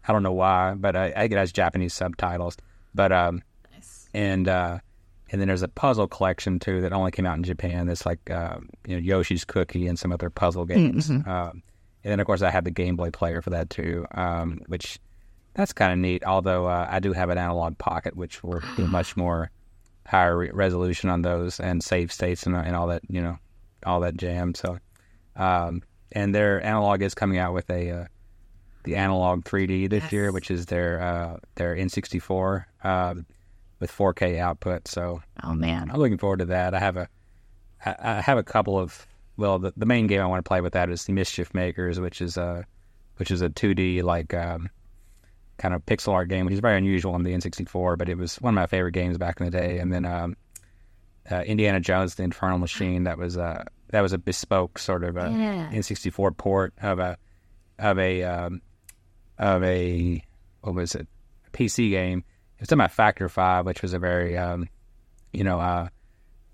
[0.08, 2.56] I don't know why, but I, I think it has Japanese subtitles.
[2.94, 3.42] But um,
[3.72, 4.08] Nice.
[4.12, 4.78] and uh,
[5.30, 7.86] and then there's a puzzle collection too that only came out in Japan.
[7.86, 11.10] That's like uh, you know Yoshi's Cookie and some other puzzle games.
[11.26, 11.62] Um,
[12.04, 14.98] and then of course I have the Game Boy player for that too, um, which
[15.54, 16.24] that's kind of neat.
[16.24, 19.50] Although uh, I do have an Analogue Pocket, which will be much more
[20.06, 23.38] higher re- resolution on those and save states and, and all that you know
[23.84, 24.54] all that jam.
[24.54, 24.78] So
[25.36, 25.82] um,
[26.12, 28.04] and their Analogue is coming out with a uh,
[28.84, 33.26] the Analogue 3D this year, which is their uh, their N64 um,
[33.80, 34.88] with 4K output.
[34.88, 35.90] So Oh man.
[35.90, 36.74] I'm looking forward to that.
[36.74, 37.08] I have a
[37.84, 39.06] I, I have a couple of
[39.36, 42.00] well, the, the main game I want to play with that is the Mischief Makers,
[42.00, 42.66] which is a
[43.16, 44.68] which is a 2D like um,
[45.58, 48.36] kind of pixel art game, which is very unusual on the N64, but it was
[48.40, 49.78] one of my favorite games back in the day.
[49.78, 50.36] And then um,
[51.30, 53.04] uh, Indiana Jones: The Infernal Machine.
[53.04, 55.70] That was a that was a bespoke sort of a Yeah.
[55.72, 57.16] N64 port of a
[57.78, 58.60] of a um,
[59.38, 60.20] of a
[60.62, 61.06] what was it
[61.52, 62.24] PC game.
[62.58, 64.68] It was done by Factor Five, which was a very um,
[65.32, 65.88] you know uh,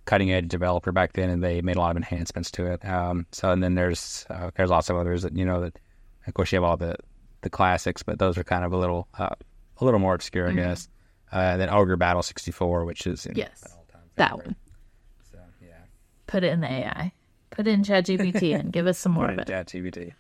[0.05, 2.85] cutting edge developer back then, and they made a lot of enhancements to it.
[2.85, 5.79] Um, so and then there's uh, there's lots of others that you know that
[6.27, 6.97] of course you have all the
[7.41, 9.31] the classics, but those are kind of a little uh,
[9.79, 10.89] a little more obscure, I guess.
[11.33, 13.77] Uh, then Ogre Battle '64, which is know, Yes.
[14.17, 14.55] That one.
[15.33, 15.69] So yeah,
[16.27, 17.13] Put it in the AI.
[17.51, 19.47] Put it in ChatGPT and give us some more of it.
[19.47, 20.13] Chat TBT.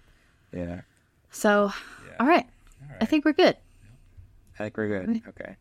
[0.53, 0.81] Yeah,
[1.31, 1.73] So,
[2.21, 2.47] all right.
[3.01, 3.57] I think we're good.
[4.59, 5.23] I think we're good.
[5.29, 5.57] Okay.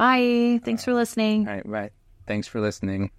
[0.00, 0.60] Bye.
[0.64, 1.46] Thanks for listening.
[1.46, 1.70] All right.
[1.70, 1.90] Bye.
[2.26, 3.10] Thanks for listening.